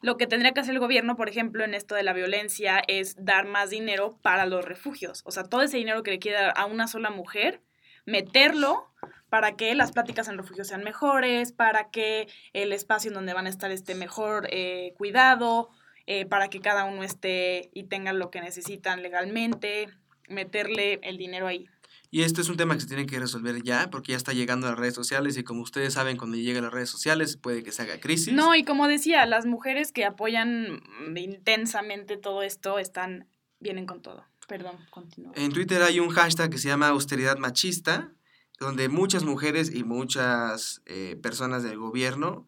Lo 0.03 0.19
que 0.19 0.27
tendría 0.27 0.53
que 0.53 0.61
hacer 0.61 0.75
el 0.75 0.81
gobierno, 0.81 1.17
por 1.17 1.29
ejemplo, 1.31 1.65
en 1.65 1.73
esto 1.73 1.95
de 1.95 2.03
la 2.03 2.13
violencia, 2.13 2.83
es 2.87 3.17
dar 3.25 3.47
más 3.47 3.71
dinero 3.71 4.19
para 4.21 4.45
los 4.45 4.63
refugios. 4.65 5.23
O 5.25 5.31
sea, 5.31 5.45
todo 5.45 5.63
ese 5.63 5.79
dinero 5.79 6.03
que 6.03 6.11
le 6.11 6.19
quiere 6.19 6.37
dar 6.39 6.53
a 6.57 6.67
una 6.67 6.87
sola 6.87 7.09
mujer, 7.09 7.63
meterlo 8.07 8.91
para 9.29 9.57
que 9.57 9.75
las 9.75 9.93
pláticas 9.93 10.29
en 10.29 10.39
refugio 10.39 10.65
sean 10.65 10.85
mejores, 10.85 11.53
para 11.53 11.91
que 11.91 12.29
el 12.53 12.73
espacio 12.73 13.11
en 13.11 13.15
donde 13.15 13.35
van 13.35 13.47
a 13.47 13.51
estar 13.51 13.71
esté 13.71 13.95
mejor 13.95 14.49
eh, 14.51 14.95
cuidado, 14.97 15.69
eh, 16.07 16.25
para 16.25 16.49
que 16.49 16.61
cada 16.61 16.85
uno 16.85 17.03
esté 17.03 17.71
y 17.75 17.85
tenga 17.85 18.13
lo 18.13 18.31
que 18.31 18.41
necesitan 18.41 19.03
legalmente, 19.03 19.89
meterle 20.29 21.01
el 21.03 21.19
dinero 21.19 21.49
ahí. 21.49 21.69
Y 22.11 22.23
este 22.23 22.41
es 22.41 22.49
un 22.49 22.57
tema 22.57 22.75
que 22.75 22.83
se 22.83 22.87
tiene 22.87 23.07
que 23.07 23.19
resolver 23.19 23.63
ya, 23.63 23.91
porque 23.91 24.13
ya 24.13 24.17
está 24.17 24.33
llegando 24.33 24.67
a 24.67 24.71
las 24.71 24.79
redes 24.79 24.95
sociales 24.95 25.37
y 25.37 25.45
como 25.45 25.63
ustedes 25.63 25.95
saben, 25.95 26.17
cuando 26.17 26.37
llega 26.37 26.61
a 26.61 26.63
las 26.63 26.73
redes 26.73 26.89
sociales 26.89 27.37
puede 27.37 27.65
que 27.65 27.73
se 27.73 27.83
haga 27.83 27.99
crisis. 27.99 28.33
No, 28.33 28.55
y 28.55 28.65
como 28.65 28.87
decía, 28.87 29.27
las 29.27 29.45
mujeres 29.45 29.93
que 29.93 30.05
apoyan 30.05 30.81
intensamente 31.15 32.17
todo 32.17 32.43
esto 32.43 32.79
están, 32.79 33.29
vienen 33.59 33.87
con 33.87 34.01
todo. 34.03 34.25
Perdón, 34.49 34.77
continúa. 34.91 35.33
En 35.35 35.53
Twitter 35.53 35.83
hay 35.83 36.01
un 36.01 36.11
hashtag 36.11 36.51
que 36.51 36.59
se 36.59 36.69
llama 36.69 36.89
austeridad 36.89 37.39
machista, 37.39 38.13
donde 38.59 38.89
muchas 38.89 39.25
mujeres 39.25 39.75
y 39.75 39.85
muchas 39.85 40.83
eh, 40.87 41.19
personas 41.23 41.63
del 41.63 41.79
gobierno 41.79 42.47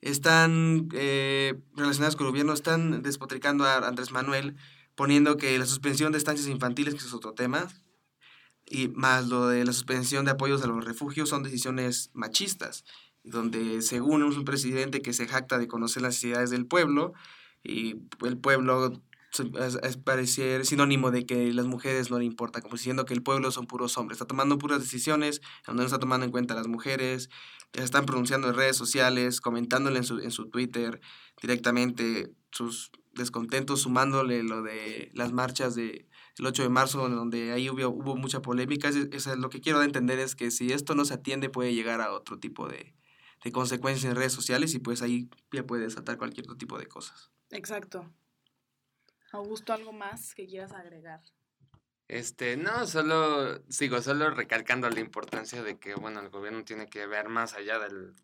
están 0.00 0.88
eh, 0.92 1.54
relacionadas 1.74 2.16
con 2.16 2.26
el 2.26 2.32
gobierno, 2.32 2.52
están 2.52 3.02
despotricando 3.02 3.64
a 3.64 3.78
Andrés 3.86 4.10
Manuel, 4.10 4.56
poniendo 4.94 5.36
que 5.36 5.58
la 5.58 5.66
suspensión 5.66 6.12
de 6.12 6.18
estancias 6.18 6.48
infantiles, 6.48 6.94
que 6.94 7.00
es 7.00 7.14
otro 7.14 7.32
tema, 7.32 7.68
y 8.66 8.88
más 8.88 9.28
lo 9.28 9.48
de 9.48 9.64
la 9.64 9.72
suspensión 9.72 10.24
de 10.24 10.32
apoyos 10.32 10.62
a 10.62 10.66
los 10.66 10.84
refugios 10.84 11.28
son 11.28 11.42
decisiones 11.42 12.10
machistas, 12.14 12.84
donde 13.22 13.80
según 13.82 14.22
un 14.22 14.44
presidente 14.44 15.00
que 15.00 15.12
se 15.12 15.26
jacta 15.26 15.58
de 15.58 15.68
conocer 15.68 16.02
las 16.02 16.14
necesidades 16.14 16.50
del 16.50 16.66
pueblo, 16.66 17.12
y 17.62 17.96
el 18.26 18.36
pueblo 18.36 19.00
es, 19.82 19.96
parecer 19.96 20.64
sinónimo 20.66 21.10
de 21.10 21.26
que 21.26 21.52
las 21.52 21.66
mujeres 21.66 22.10
no 22.10 22.18
le 22.18 22.24
importa, 22.24 22.60
como 22.60 22.76
diciendo 22.76 23.04
que 23.04 23.14
el 23.14 23.22
pueblo 23.22 23.50
son 23.50 23.66
puros 23.66 23.96
hombres, 23.98 24.16
está 24.16 24.26
tomando 24.26 24.58
puras 24.58 24.80
decisiones, 24.80 25.40
no 25.72 25.82
está 25.82 25.98
tomando 25.98 26.24
en 26.24 26.32
cuenta 26.32 26.54
a 26.54 26.56
las 26.56 26.68
mujeres, 26.68 27.30
están 27.72 28.06
pronunciando 28.06 28.48
en 28.48 28.54
redes 28.54 28.76
sociales, 28.76 29.40
comentándole 29.40 29.98
en 29.98 30.04
su, 30.04 30.20
en 30.20 30.30
su 30.30 30.48
Twitter 30.48 31.00
directamente 31.40 32.32
sus 32.52 32.92
descontentos, 33.12 33.82
sumándole 33.82 34.42
lo 34.42 34.62
de 34.62 35.10
las 35.14 35.32
marchas 35.32 35.74
de 35.74 36.08
el 36.38 36.46
8 36.46 36.64
de 36.64 36.68
marzo, 36.68 37.08
donde 37.08 37.52
ahí 37.52 37.70
hubo, 37.70 37.88
hubo 37.88 38.16
mucha 38.16 38.42
polémica. 38.42 38.88
Es, 38.88 38.96
es, 38.96 39.26
lo 39.38 39.50
que 39.50 39.60
quiero 39.60 39.82
entender 39.82 40.18
es 40.18 40.34
que 40.34 40.50
si 40.50 40.72
esto 40.72 40.94
no 40.94 41.04
se 41.04 41.14
atiende 41.14 41.48
puede 41.48 41.74
llegar 41.74 42.00
a 42.00 42.12
otro 42.12 42.38
tipo 42.38 42.68
de, 42.68 42.94
de 43.44 43.52
consecuencias 43.52 44.10
en 44.10 44.16
redes 44.16 44.32
sociales 44.32 44.74
y 44.74 44.80
pues 44.80 45.02
ahí 45.02 45.28
ya 45.52 45.64
puede 45.64 45.84
desatar 45.84 46.18
cualquier 46.18 46.46
otro 46.46 46.56
tipo 46.56 46.78
de 46.78 46.86
cosas. 46.86 47.30
Exacto. 47.50 48.12
Augusto, 49.34 49.72
¿algo 49.72 49.92
más 49.92 50.34
que 50.34 50.46
quieras 50.46 50.72
agregar? 50.72 51.20
Este, 52.08 52.56
no, 52.56 52.86
solo, 52.86 53.62
sigo, 53.68 54.02
solo 54.02 54.30
recalcando 54.30 54.90
la 54.90 55.00
importancia 55.00 55.62
de 55.62 55.78
que, 55.78 55.94
bueno, 55.94 56.20
el 56.20 56.28
gobierno 56.28 56.64
tiene 56.64 56.86
que 56.86 57.06
ver 57.06 57.28
más 57.28 57.54
allá 57.54 57.78
del, 57.78 58.14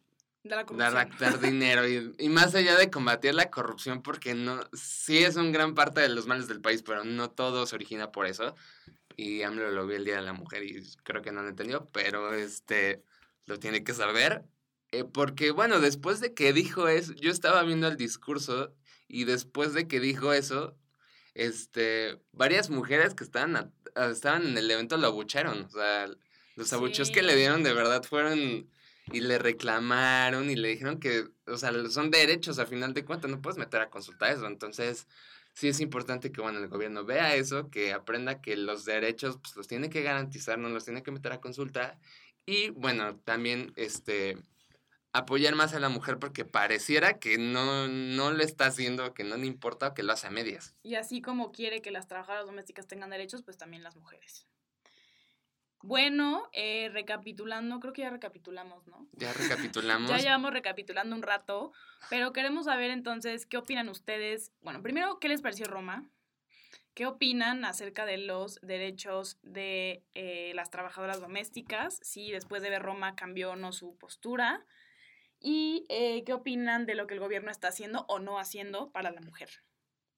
de 0.42 0.50
la 0.50 0.58
de 0.58 0.64
corrupción. 0.66 1.10
dar 1.18 1.40
dinero 1.40 1.88
y, 1.88 2.14
y, 2.18 2.28
más 2.28 2.54
allá 2.54 2.76
de 2.76 2.90
combatir 2.90 3.34
la 3.34 3.50
corrupción, 3.50 4.02
porque 4.02 4.34
no, 4.34 4.60
sí 4.72 5.18
es 5.18 5.36
un 5.36 5.52
gran 5.52 5.74
parte 5.74 6.00
de 6.00 6.10
los 6.10 6.26
males 6.26 6.46
del 6.46 6.60
país, 6.60 6.82
pero 6.82 7.04
no 7.04 7.30
todo 7.30 7.66
se 7.66 7.74
origina 7.74 8.12
por 8.12 8.26
eso. 8.26 8.54
Y 9.16 9.42
AMLO 9.42 9.70
lo 9.70 9.86
vi 9.86 9.96
el 9.96 10.04
Día 10.04 10.16
de 10.16 10.22
la 10.22 10.32
Mujer 10.32 10.62
y 10.62 10.82
creo 11.02 11.22
que 11.22 11.32
no 11.32 11.42
lo 11.42 11.48
entendió, 11.48 11.86
pero 11.92 12.32
este, 12.34 13.02
lo 13.46 13.58
tiene 13.58 13.84
que 13.84 13.92
saber. 13.92 14.44
Eh, 14.92 15.04
porque, 15.04 15.50
bueno, 15.50 15.80
después 15.80 16.20
de 16.20 16.34
que 16.34 16.52
dijo 16.52 16.88
eso, 16.88 17.12
yo 17.14 17.30
estaba 17.30 17.62
viendo 17.62 17.86
el 17.88 17.96
discurso 17.96 18.74
y 19.08 19.24
después 19.24 19.72
de 19.74 19.86
que 19.88 20.00
dijo 20.00 20.32
eso, 20.32 20.76
este, 21.34 22.18
varias 22.32 22.70
mujeres 22.70 23.14
que 23.14 23.24
estaban, 23.24 23.56
a- 23.56 23.70
estaban 24.10 24.46
en 24.46 24.58
el 24.58 24.70
evento 24.70 24.96
lo 24.96 25.06
abucharon. 25.08 25.64
O 25.64 25.70
sea, 25.70 26.08
los 26.56 26.72
abucheos 26.72 27.08
Sí. 27.08 27.14
que 27.14 27.22
le 27.22 27.36
dieron 27.36 27.62
de 27.62 27.72
verdad 27.72 28.02
fueron 28.02 28.68
y 29.12 29.20
le 29.20 29.38
reclamaron 29.38 30.50
y 30.50 30.56
le 30.56 30.68
dijeron 30.68 31.00
que, 31.00 31.26
o 31.46 31.56
sea, 31.56 31.72
son 31.90 32.10
derechos 32.10 32.58
a 32.58 32.66
final 32.66 32.94
de 32.94 33.04
cuentas, 33.04 33.30
no 33.30 33.40
puedes 33.42 33.58
meter 33.58 33.80
a 33.80 33.90
consultar 33.90 34.32
eso. 34.32 34.46
Entonces, 34.46 35.06
sí 35.52 35.68
es 35.68 35.80
importante 35.80 36.30
que, 36.30 36.40
bueno, 36.40 36.58
el 36.60 36.68
gobierno 36.68 37.04
vea 37.04 37.34
eso, 37.34 37.70
que 37.70 37.92
aprenda 37.92 38.40
que 38.40 38.56
los 38.56 38.84
derechos, 38.84 39.38
pues 39.42 39.56
los 39.56 39.66
tiene 39.66 39.90
que 39.90 40.02
garantizar, 40.02 40.58
no 40.58 40.68
los 40.68 40.84
tiene 40.84 41.02
que 41.02 41.10
meter 41.10 41.32
a 41.32 41.40
consulta. 41.40 41.98
Y, 42.46 42.70
bueno, 42.70 43.16
también, 43.24 43.72
este, 43.76 44.38
apoyar 45.12 45.54
más 45.54 45.74
a 45.74 45.80
la 45.80 45.88
mujer 45.88 46.18
porque 46.18 46.44
pareciera 46.44 47.18
que 47.18 47.38
no, 47.38 47.88
no 47.88 48.32
le 48.32 48.44
está 48.44 48.66
haciendo, 48.66 49.12
que 49.14 49.24
no 49.24 49.36
le 49.36 49.46
importa 49.46 49.88
o 49.88 49.94
que 49.94 50.02
lo 50.02 50.12
hace 50.12 50.28
a 50.28 50.30
medias. 50.30 50.74
Y 50.82 50.94
así 50.94 51.20
como 51.20 51.52
quiere 51.52 51.82
que 51.82 51.90
las 51.90 52.06
trabajadoras 52.06 52.46
domésticas 52.46 52.86
tengan 52.86 53.10
derechos, 53.10 53.42
pues 53.42 53.56
también 53.56 53.82
las 53.82 53.96
mujeres. 53.96 54.46
Bueno, 55.82 56.48
eh, 56.52 56.90
recapitulando, 56.92 57.80
creo 57.80 57.92
que 57.92 58.02
ya 58.02 58.10
recapitulamos, 58.10 58.86
¿no? 58.86 59.08
Ya 59.12 59.32
recapitulamos. 59.72 60.10
Ya 60.10 60.18
llevamos 60.18 60.52
recapitulando 60.52 61.16
un 61.16 61.22
rato, 61.22 61.72
pero 62.10 62.32
queremos 62.32 62.66
saber 62.66 62.90
entonces 62.90 63.46
qué 63.46 63.56
opinan 63.56 63.88
ustedes. 63.88 64.52
Bueno, 64.60 64.82
primero, 64.82 65.18
¿qué 65.18 65.28
les 65.28 65.40
pareció 65.40 65.66
Roma? 65.66 66.04
¿Qué 66.92 67.06
opinan 67.06 67.64
acerca 67.64 68.04
de 68.04 68.18
los 68.18 68.60
derechos 68.60 69.38
de 69.42 70.04
eh, 70.14 70.52
las 70.54 70.70
trabajadoras 70.70 71.20
domésticas? 71.20 71.98
Si 72.02 72.30
después 72.30 72.62
de 72.62 72.68
ver 72.68 72.82
Roma 72.82 73.14
cambió 73.14 73.52
o 73.52 73.56
no 73.56 73.72
su 73.72 73.96
postura. 73.96 74.66
¿Y 75.40 75.86
eh, 75.88 76.22
qué 76.24 76.32
opinan 76.32 76.86
de 76.86 76.94
lo 76.94 77.06
que 77.06 77.14
el 77.14 77.20
gobierno 77.20 77.50
está 77.50 77.68
haciendo 77.68 78.04
o 78.08 78.18
no 78.18 78.38
haciendo 78.38 78.90
para 78.92 79.10
la 79.10 79.20
mujer? 79.20 79.48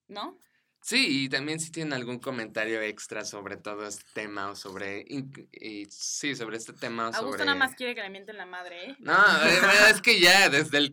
¿No? 0.07 0.37
Sí, 0.83 1.23
y 1.23 1.29
también 1.29 1.61
si 1.61 1.71
tienen 1.71 1.93
algún 1.93 2.19
comentario 2.19 2.81
extra 2.81 3.23
sobre 3.23 3.55
todo 3.55 3.87
este 3.87 4.03
tema 4.13 4.49
o 4.49 4.55
sobre... 4.55 5.05
y 5.07 5.85
sí, 5.89 6.35
sobre 6.35 6.57
este 6.57 6.73
tema 6.73 7.03
o 7.03 7.05
Augusto 7.05 7.31
sobre... 7.31 7.45
nada 7.45 7.57
más 7.57 7.73
quiere 7.75 7.95
que 7.95 8.01
le 8.01 8.09
mienten 8.09 8.35
la 8.35 8.45
madre, 8.45 8.89
¿eh? 8.89 8.95
No, 8.99 9.13
eh, 9.13 9.61
es 9.89 10.01
que 10.01 10.19
ya 10.19 10.49
desde 10.49 10.77
el, 10.79 10.91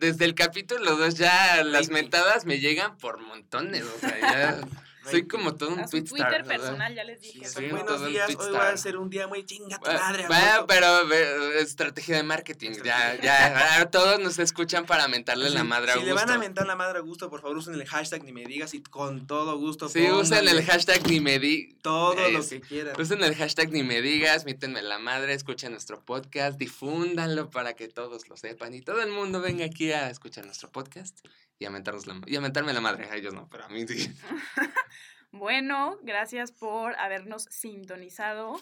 desde 0.00 0.24
el 0.24 0.34
capítulo 0.34 0.96
2 0.96 1.14
ya 1.16 1.62
las 1.62 1.90
mentadas 1.90 2.46
me 2.46 2.58
llegan 2.58 2.96
por 2.96 3.20
montones, 3.20 3.82
o 3.82 3.98
sea, 3.98 4.18
ya 4.18 4.60
soy 5.10 5.26
como 5.28 5.54
todo 5.54 5.70
un 5.70 5.80
A 5.80 5.84
su 5.86 5.90
tweet 5.90 6.04
star, 6.04 6.18
Twitter 6.28 6.42
¿verdad? 6.44 6.56
personal 6.64 6.94
ya 6.94 7.04
les 7.04 7.20
dije. 7.20 7.44
Sí, 7.46 7.54
todo 7.54 7.68
Buenos 7.70 8.06
días, 8.06 8.28
hoy 8.28 8.34
star. 8.34 8.54
va 8.54 8.68
a 8.70 8.76
ser 8.76 8.96
un 8.96 9.10
día 9.10 9.26
muy 9.26 9.44
chinga 9.44 9.78
tu 9.78 9.84
Bueno, 9.84 10.00
madre. 10.00 10.26
bueno, 10.26 10.46
Augusto. 10.46 10.66
pero 10.68 11.52
estrategia 11.58 12.16
de 12.16 12.22
marketing, 12.22 12.70
ya, 12.84 13.20
ya, 13.20 13.88
todos 13.90 14.20
nos 14.20 14.38
escuchan 14.38 14.86
para 14.86 15.08
mentarle 15.08 15.50
la 15.50 15.64
madre 15.64 15.92
a 15.92 15.94
Si 15.94 16.00
le 16.00 16.12
van 16.12 16.18
a 16.18 16.32
Augusto. 16.34 16.38
mentar 16.40 16.66
la 16.66 16.76
madre 16.76 16.98
a 16.98 17.00
Gusto, 17.02 17.30
por 17.30 17.40
favor 17.40 17.56
usen 17.58 17.74
el 17.74 17.86
hashtag 17.86 18.24
ni 18.24 18.32
me 18.32 18.44
digas 18.44 18.74
y 18.74 18.82
con 18.82 19.26
todo 19.26 19.56
gusto. 19.58 19.88
Sí, 19.88 20.10
usen 20.10 20.46
el 20.48 20.64
hashtag 20.64 21.06
ni 21.08 21.20
me 21.20 21.38
di... 21.38 21.74
Todo 21.82 22.14
lo 22.30 22.46
que 22.46 22.60
quieran. 22.60 23.00
Usen 23.00 23.22
el 23.22 23.34
hashtag 23.34 23.70
ni 23.70 23.82
me 23.82 24.00
digas, 24.02 24.44
mítenme 24.44 24.82
la 24.82 24.98
madre, 24.98 25.34
escuchen 25.34 25.72
nuestro 25.72 26.00
podcast, 26.04 26.58
difúndanlo 26.58 27.50
para 27.50 27.74
que 27.74 27.88
todos 27.88 28.28
lo 28.28 28.36
sepan 28.36 28.74
y 28.74 28.80
todo 28.82 29.00
el 29.02 29.10
mundo 29.10 29.40
venga 29.40 29.64
aquí 29.64 29.92
a 29.92 30.10
escuchar 30.10 30.44
nuestro 30.44 30.70
podcast 30.70 31.18
y 31.58 31.64
a, 31.64 31.70
mentarnos 31.70 32.06
la, 32.06 32.20
y 32.26 32.36
a 32.36 32.40
mentarme 32.40 32.72
la 32.72 32.80
madre. 32.80 33.08
A 33.10 33.16
ellos 33.16 33.34
no, 33.34 33.48
pero 33.50 33.64
a 33.64 33.68
mí 33.68 33.86
sí. 33.88 34.12
Bueno, 35.30 35.98
gracias 36.02 36.52
por 36.52 36.98
habernos 36.98 37.44
sintonizado. 37.50 38.60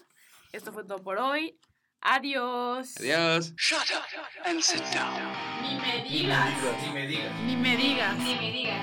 Esto 0.52 0.72
fue 0.72 0.85
todo 0.85 1.02
por 1.02 1.18
hoy. 1.18 1.59
Adiós. 2.00 2.96
Adiós. 2.98 3.55
Shut 3.57 3.90
up 3.92 4.46
and 4.46 4.61
sit 4.61 4.83
down. 4.92 5.20
Ni 5.62 5.76
me 5.76 6.02
digas. 6.09 6.50
Ni 6.83 6.92
me 6.92 7.07
digas. 7.07 7.40
Ni 7.42 7.57
me 7.57 7.76
digas. 7.76 8.18
Ni 8.18 8.35
me 8.35 8.52
digas. 8.52 8.83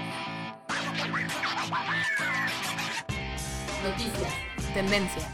Noticias. 3.84 4.34
Tendencias. 4.74 5.28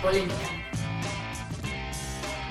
Polémica. 0.00 0.34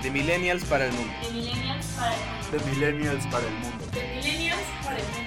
De 0.04 0.12
Millennials 0.12 0.66
para 0.66 0.86
el 0.86 0.94
mundo. 0.94 1.14
De 1.24 1.32
millennials 1.32 1.86
para 1.96 2.14
el 2.14 2.22
mundo. 2.22 2.52
De 2.52 2.60
Millennials 2.72 3.26
para 3.28 3.48
el 3.48 3.54
mundo. 3.54 3.86
De 3.94 4.08
millennials 4.16 4.68
para 4.84 4.98
el 4.98 5.06
mundo. 5.06 5.27